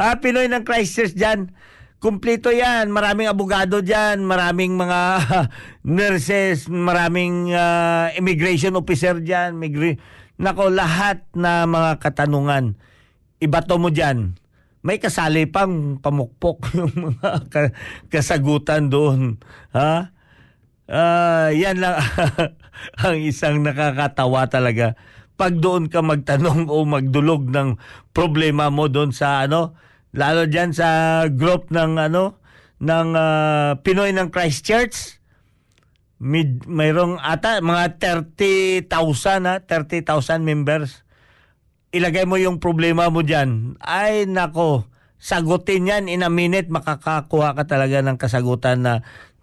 ah, 0.00 0.14
Pinoy 0.18 0.50
ng 0.50 0.66
Christchurch 0.66 1.14
dyan. 1.14 1.54
Kumplito 1.98 2.50
yan. 2.50 2.90
Maraming 2.90 3.30
abogado 3.30 3.82
dyan. 3.82 4.26
Maraming 4.26 4.74
mga 4.74 5.00
nurses. 5.86 6.66
Maraming 6.66 7.54
ah, 7.54 8.10
immigration 8.18 8.74
officer 8.74 9.22
dyan. 9.22 9.54
Migra- 9.56 9.98
Nako, 10.38 10.70
lahat 10.70 11.26
na 11.34 11.66
mga 11.66 11.98
katanungan. 11.98 12.78
Ibato 13.42 13.78
mo 13.78 13.90
dyan. 13.90 14.38
May 14.82 15.02
kasali 15.02 15.50
pang 15.50 15.98
pamukpok 15.98 16.70
yung 16.78 16.94
mga 16.94 17.30
ka- 17.50 17.74
kasagutan 18.10 18.90
doon. 18.90 19.42
Ha? 19.74 20.14
Ah, 20.88 21.52
yan 21.52 21.84
lang 21.84 22.00
ang 23.04 23.20
isang 23.20 23.60
nakakatawa 23.60 24.48
talaga. 24.48 24.96
Pag 25.36 25.60
doon 25.60 25.92
ka 25.92 26.00
magtanong 26.00 26.64
o 26.72 26.82
magdulog 26.88 27.52
ng 27.52 27.76
problema 28.16 28.72
mo 28.72 28.88
doon 28.88 29.12
sa 29.12 29.44
ano, 29.44 29.76
lalo 30.16 30.48
diyan 30.48 30.72
sa 30.72 30.88
group 31.28 31.68
ng 31.68 32.00
ano 32.00 32.40
ng 32.80 33.08
ah, 33.12 33.76
Pinoy 33.84 34.16
ng 34.16 34.32
Christchurch, 34.32 35.20
mid, 36.24 36.64
mayroong 36.64 37.20
ata 37.20 37.60
mga 37.60 38.00
30,000 38.88 38.88
ha, 39.44 39.54
30,000 39.60 40.40
members. 40.40 41.04
Ilagay 41.92 42.24
mo 42.24 42.40
yung 42.40 42.64
problema 42.64 43.12
mo 43.12 43.20
diyan. 43.20 43.76
Ay 43.76 44.24
nako, 44.24 44.88
sagutin 45.20 45.90
yan 45.90 46.04
in 46.06 46.24
a 46.24 46.30
minute 46.30 46.70
makakakuha 46.70 47.58
ka 47.58 47.64
talaga 47.66 48.00
ng 48.00 48.16
kasagutan 48.16 48.86
na 48.86 48.92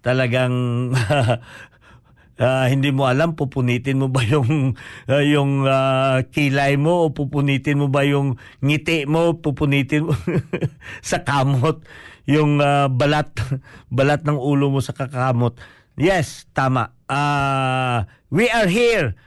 talagang 0.06 0.54
ah, 2.38 2.66
hindi 2.70 2.94
mo 2.94 3.10
alam 3.10 3.34
pupunitin 3.34 3.98
mo 3.98 4.06
ba 4.06 4.22
yung 4.22 4.78
ah, 5.10 5.24
yung 5.26 5.66
ah, 5.66 6.22
kilay 6.30 6.78
mo 6.78 7.10
o 7.10 7.10
pupunitin 7.10 7.82
mo 7.82 7.90
ba 7.90 8.06
yung 8.06 8.38
ngiti 8.62 9.10
mo 9.10 9.34
pupunitin 9.42 10.06
mo 10.06 10.14
sa 11.10 11.26
kamot 11.26 11.82
yung 12.30 12.62
ah, 12.62 12.86
balat 12.86 13.34
balat 13.96 14.22
ng 14.22 14.38
ulo 14.38 14.70
mo 14.70 14.78
sa 14.78 14.94
kakamot. 14.94 15.58
Yes 15.98 16.46
tama. 16.54 16.94
Ah, 17.10 18.06
we 18.30 18.46
are 18.46 18.70
here 18.70 19.18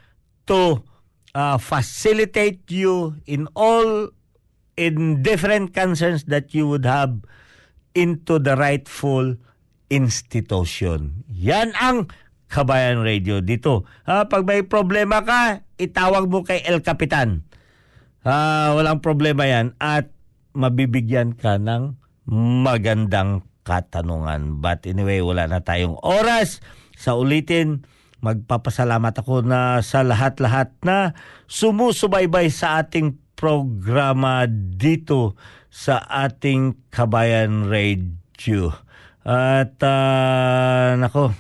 to 0.48 0.80
ah, 1.36 1.60
facilitate 1.60 2.64
you 2.72 3.20
in 3.28 3.52
all 3.52 4.16
in 4.80 5.20
different 5.28 5.76
concerns 5.76 6.24
that 6.32 6.56
you 6.56 6.64
would 6.72 6.88
have 6.88 7.20
into 7.92 8.40
the 8.40 8.56
rightful 8.56 9.36
institution. 9.90 11.26
Yan 11.34 11.74
ang 11.78 12.10
Kabayan 12.50 13.06
Radio 13.06 13.46
dito. 13.46 13.86
Ha, 14.10 14.26
pag 14.26 14.42
may 14.42 14.66
problema 14.66 15.22
ka, 15.22 15.62
itawag 15.78 16.26
mo 16.26 16.42
kay 16.42 16.66
El 16.66 16.82
Capitan. 16.82 17.46
Ah, 18.26 18.74
walang 18.74 19.06
problema 19.06 19.46
yan 19.46 19.78
at 19.78 20.10
mabibigyan 20.58 21.38
ka 21.38 21.62
ng 21.62 21.94
magandang 22.66 23.46
katanungan. 23.62 24.58
But 24.58 24.90
anyway, 24.90 25.22
wala 25.22 25.46
na 25.46 25.62
tayong 25.62 26.02
oras. 26.02 26.58
Sa 26.98 27.22
ulitin, 27.22 27.86
magpapasalamat 28.26 29.14
ako 29.22 29.46
na 29.46 29.80
sa 29.86 30.02
lahat-lahat 30.02 30.74
na 30.82 31.14
sumusubaybay 31.46 32.50
sa 32.50 32.82
ating 32.84 33.16
programa 33.38 34.44
dito 34.50 35.38
sa 35.72 36.02
ating 36.02 36.76
Kabayan 36.92 37.72
Radio. 37.72 38.74
At 39.28 39.76
ah, 39.84 40.96
nako, 40.96 41.36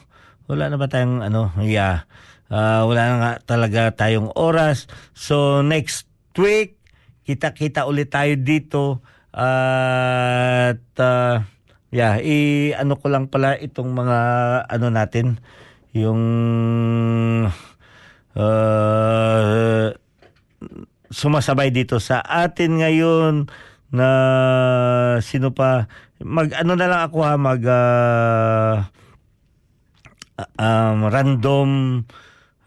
wala 0.51 0.67
na 0.67 0.77
ba 0.80 0.91
tayong 0.91 1.23
ano, 1.23 1.55
yeah. 1.63 2.03
Ah, 2.49 2.84
wala 2.84 3.01
na 3.05 3.15
nga 3.21 3.34
talaga 3.45 3.82
tayong 3.93 4.34
oras. 4.34 4.89
So 5.13 5.61
next 5.61 6.09
week, 6.36 6.82
kita-kita 7.23 7.86
ulit 7.86 8.09
tayo 8.09 8.34
dito. 8.36 9.05
At 9.32 10.82
ah, 10.99 11.45
yeah, 11.93 12.17
i 12.19 12.71
ano 12.73 12.97
ko 12.97 13.07
lang 13.07 13.30
pala 13.30 13.55
itong 13.57 13.93
mga 13.93 14.19
ano 14.67 14.88
natin, 14.89 15.38
yung 15.93 16.21
uh, 18.38 19.88
sumasabay 21.09 21.73
dito 21.73 21.97
sa 21.97 22.21
atin 22.21 22.82
ngayon 22.86 23.49
na 23.90 24.08
sino 25.22 25.50
pa 25.54 25.90
mag 26.22 26.54
ano 26.54 26.78
na 26.78 26.88
lang 26.88 27.02
ako 27.10 27.18
ha 27.26 27.34
mag 27.40 27.62
ah, 27.66 28.90
um, 30.62 31.10
random 31.10 31.70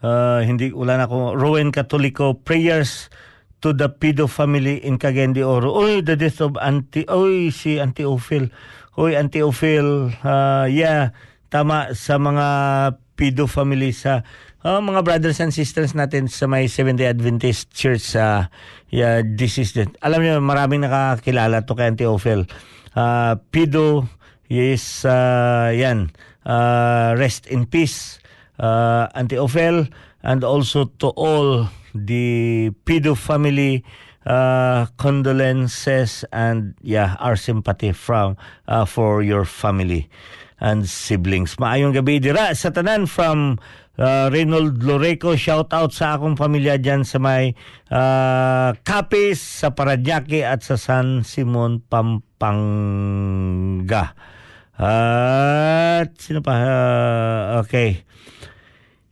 uh, 0.03 0.39
hindi 0.43 0.75
wala 0.75 0.99
na 0.99 1.05
ako 1.07 1.39
Rowan 1.39 1.71
Catolico 1.71 2.35
prayers 2.35 3.07
to 3.63 3.71
the 3.71 3.87
pedo 3.87 4.27
family 4.27 4.83
in 4.83 4.99
Cagayan 4.99 5.31
de 5.31 5.39
Oro. 5.39 5.71
Oy, 5.71 6.03
the 6.03 6.19
death 6.19 6.43
of 6.43 6.59
Auntie, 6.59 7.07
oy, 7.07 7.47
si 7.47 7.79
Auntie 7.79 8.03
Ophel. 8.03 8.51
Oy, 8.99 9.15
Auntie 9.15 9.39
Ophel, 9.39 10.11
uh, 10.19 10.67
yeah, 10.67 11.15
tama 11.47 11.95
sa 11.95 12.19
mga 12.19 12.47
pedo 13.15 13.47
family 13.47 13.95
sa 13.95 14.27
uh, 14.63 14.79
mga 14.79 15.03
brothers 15.03 15.39
and 15.43 15.51
sisters 15.51 15.93
natin 15.93 16.31
sa 16.31 16.47
may 16.47 16.65
Seventh-day 16.65 17.11
Adventist 17.11 17.69
Church 17.75 18.15
sa 18.15 18.47
yeah, 18.89 19.21
this 19.21 19.59
is 19.59 19.75
the, 19.75 19.85
alam 20.01 20.23
niyo 20.23 20.39
maraming 20.39 20.87
nakakilala 20.87 21.67
to 21.67 21.75
kay 21.75 21.91
Auntie 21.91 22.07
Ophel. 22.07 22.47
Uh, 22.95 23.35
pedo 23.51 24.07
is 24.47 25.03
uh, 25.03 25.69
yan 25.73 26.09
uh, 26.47 27.13
rest 27.19 27.45
in 27.51 27.67
peace 27.67 28.19
uh, 28.57 29.11
Auntie 29.13 29.39
Ophel 29.39 29.87
and 30.23 30.41
also 30.43 30.87
to 31.03 31.11
all 31.19 31.67
the 31.93 32.71
pedo 32.87 33.13
family 33.13 33.83
uh, 34.25 34.87
condolences 34.95 36.23
and 36.31 36.73
yeah 36.79 37.19
our 37.19 37.35
sympathy 37.35 37.91
from 37.91 38.39
uh, 38.71 38.85
for 38.87 39.21
your 39.21 39.43
family 39.43 40.07
and 40.63 40.87
siblings. 40.87 41.59
Maayong 41.59 41.91
gabi 41.91 42.23
dira 42.23 42.55
sa 42.55 42.71
tanan 42.71 43.03
from 43.03 43.59
uh, 43.97 44.29
Reynold 44.29 44.81
Loreco. 44.81 45.35
Shout 45.37 45.73
out 45.73 45.93
sa 45.93 46.17
akong 46.17 46.37
pamilya 46.37 46.77
dyan 46.81 47.05
sa 47.05 47.19
may 47.21 47.53
uh, 47.91 48.73
Capiz, 48.81 49.41
sa 49.41 49.73
Parañaque 49.73 50.45
at 50.45 50.63
sa 50.65 50.77
San 50.77 51.21
Simon, 51.27 51.81
Pampanga. 51.85 53.25
At 54.73 56.17
sino 56.17 56.41
pa? 56.41 56.53
Uh, 56.57 57.61
okay. 57.61 58.01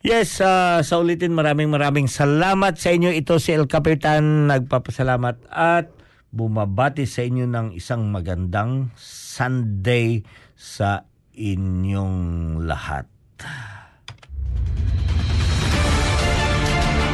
Yes, 0.02 0.42
uh, 0.42 0.82
sa 0.82 0.98
ulitin 0.98 1.30
maraming 1.30 1.70
maraming 1.70 2.10
salamat 2.10 2.74
sa 2.74 2.90
inyo. 2.90 3.14
Ito 3.14 3.38
si 3.38 3.54
El 3.54 3.70
Capitan 3.70 4.50
nagpapasalamat 4.50 5.46
at 5.46 5.94
bumabati 6.34 7.06
sa 7.06 7.22
inyo 7.22 7.46
ng 7.46 7.78
isang 7.78 8.10
magandang 8.10 8.90
Sunday 8.98 10.26
sa 10.58 11.06
inyong 11.38 12.58
lahat. 12.66 13.06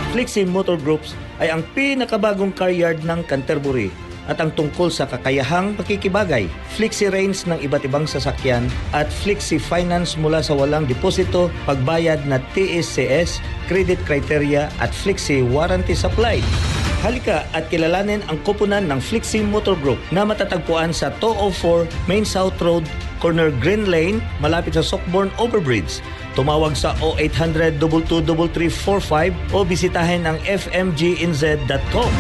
Flexi 0.09 0.49
Motor 0.49 0.81
Groups 0.81 1.13
ay 1.37 1.53
ang 1.53 1.61
pinakabagong 1.77 2.57
car 2.57 2.73
yard 2.73 3.05
ng 3.05 3.21
Canterbury 3.29 3.93
at 4.29 4.41
ang 4.45 4.53
tungkol 4.53 4.93
sa 4.93 5.09
kakayahang 5.09 5.73
pakikibagay, 5.77 6.53
flexi 6.77 7.09
range 7.09 7.49
ng 7.49 7.65
iba't 7.65 7.89
ibang 7.89 8.05
sasakyan 8.05 8.69
at 8.93 9.09
flexi 9.09 9.57
finance 9.57 10.21
mula 10.21 10.45
sa 10.45 10.53
walang 10.53 10.85
deposito, 10.85 11.49
pagbayad 11.65 12.29
na 12.29 12.37
TSCS, 12.53 13.41
credit 13.73 13.97
criteria 14.05 14.69
at 14.85 14.93
flexi 14.93 15.41
warranty 15.41 15.97
supply. 15.97 16.45
Halika 16.99 17.47
at 17.55 17.71
kilalanin 17.71 18.21
ang 18.27 18.43
koponan 18.43 18.91
ng 18.91 18.99
Flexi 18.99 19.39
Motor 19.39 19.79
Group 19.79 20.03
na 20.11 20.27
matatagpuan 20.27 20.91
sa 20.91 21.15
204 21.23 21.87
Main 22.11 22.27
South 22.27 22.59
Road, 22.59 22.83
corner 23.23 23.55
Green 23.63 23.87
Lane, 23.87 24.19
malapit 24.43 24.75
sa 24.75 24.83
Sockborn 24.83 25.31
Overbridge. 25.39 26.03
Tumawag 26.39 26.79
sa 26.79 26.95
0800 27.03 27.83
22345 27.83 29.51
o 29.51 29.67
bisitahin 29.67 30.23
ang 30.23 30.39
fmginz.com. 30.47 32.13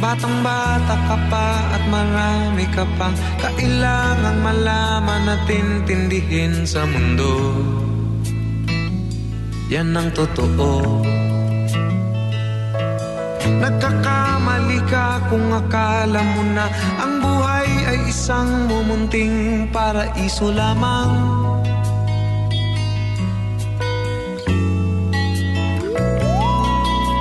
Batang 0.00 0.38
bata 0.40 0.96
ka 0.96 1.16
pa 1.28 1.48
at 1.76 1.84
marami 1.92 2.64
ka 2.72 2.88
pang 2.96 3.12
Kailangang 3.36 4.40
malaman 4.40 5.28
at 5.28 5.44
intindihin 5.50 6.64
sa 6.64 6.86
mundo 6.86 7.52
Yan 9.68 9.92
ang 9.98 10.14
totoo 10.14 11.02
Nagkakamali 13.46 14.80
ka 14.90 15.22
kung 15.30 15.54
akala 15.54 16.20
mo 16.34 16.42
na 16.50 16.66
Ang 16.98 17.22
buhay 17.22 17.68
ay 17.94 17.98
isang 18.10 18.66
mumunting 18.66 19.70
paraiso 19.70 20.50
lamang. 20.50 21.14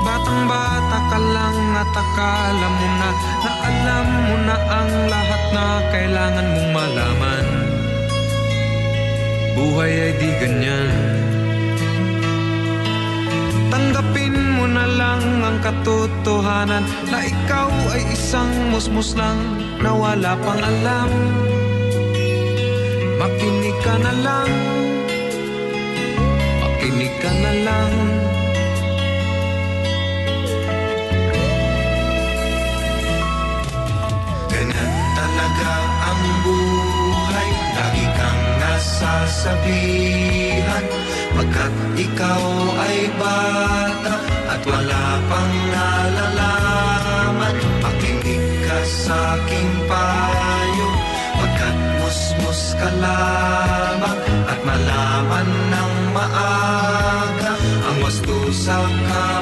Batang 0.02 0.44
bata 0.50 1.00
ka 1.14 1.20
lang 1.22 1.60
at 1.78 1.94
akala 1.94 2.68
mo 2.74 2.88
na 2.98 3.10
Na 3.46 3.52
alam 3.70 4.08
mo 4.10 4.36
na 4.50 4.56
ang 4.58 4.92
lahat 5.06 5.44
na 5.54 5.66
kailangan 5.94 6.48
mong 6.50 6.70
malaman. 6.74 7.46
Buhay 9.56 9.94
ay 10.10 10.14
di 10.18 10.30
ganyan. 10.42 10.94
Tanggapin 13.70 14.25
mo 14.56 14.66
na 14.72 14.86
lang 14.88 15.24
ang 15.44 15.58
katotohanan 15.60 16.84
Na 17.12 17.20
ikaw 17.24 17.70
ay 17.92 18.04
isang 18.16 18.72
musmus 18.72 19.16
lang 19.16 19.38
na 19.84 19.92
wala 19.94 20.34
pang 20.42 20.58
alam. 20.58 21.12
Makinig 23.22 23.78
ka 23.86 23.96
na 24.02 24.14
lang. 24.26 24.50
Makinig 26.64 27.14
ka 27.22 27.32
na 27.32 27.52
lang. 27.68 27.94
Ganyan 34.50 34.94
talaga 35.14 35.74
ang 36.10 36.24
buhay. 36.44 37.50
Lagi 37.78 38.06
kang 38.16 38.42
nasasabihan. 38.64 39.86
Pagkat 41.36 41.74
ikaw 42.00 42.44
ay 42.80 43.12
bata 43.20 44.16
At 44.56 44.64
wala 44.64 45.06
pang 45.28 45.56
nalalaman 45.68 47.56
Makinig 47.84 48.46
ka 48.64 48.80
sa 48.88 49.36
aking 49.36 49.72
payo. 49.84 50.88
Pagkat 51.36 51.76
musmus 52.00 52.62
ka 52.80 52.88
lamang 52.88 54.20
At 54.48 54.60
malaman 54.64 55.48
ng 55.52 55.94
maaga 56.16 57.52
Ang 57.84 57.98
wasto 58.00 58.38
sa 58.56 58.80
kamalian 58.80 59.35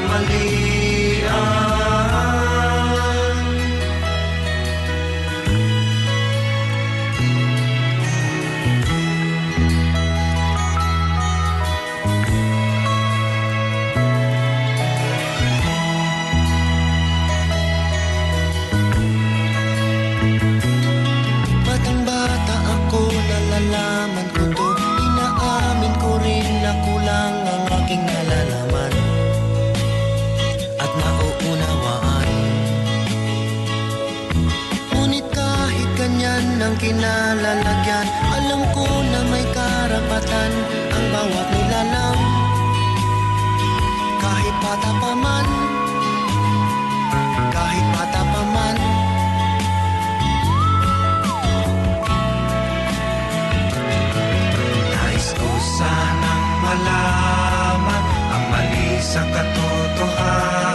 sa 59.14 59.22
katotohanan 59.30 60.74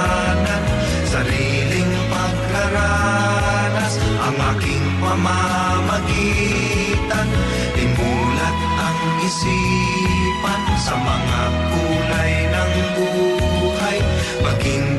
Sariling 1.10 1.90
paglaranas 2.06 3.98
ang 3.98 4.38
aking 4.54 4.86
pamamagitan. 5.02 6.06
Imulat 7.74 8.56
ang 8.78 8.98
isipan 9.26 10.62
sa 10.78 10.94
mga 10.94 11.40
kulay 11.74 12.46
ng 12.46 12.72
buhay 12.94 13.98
Maging 14.46 14.97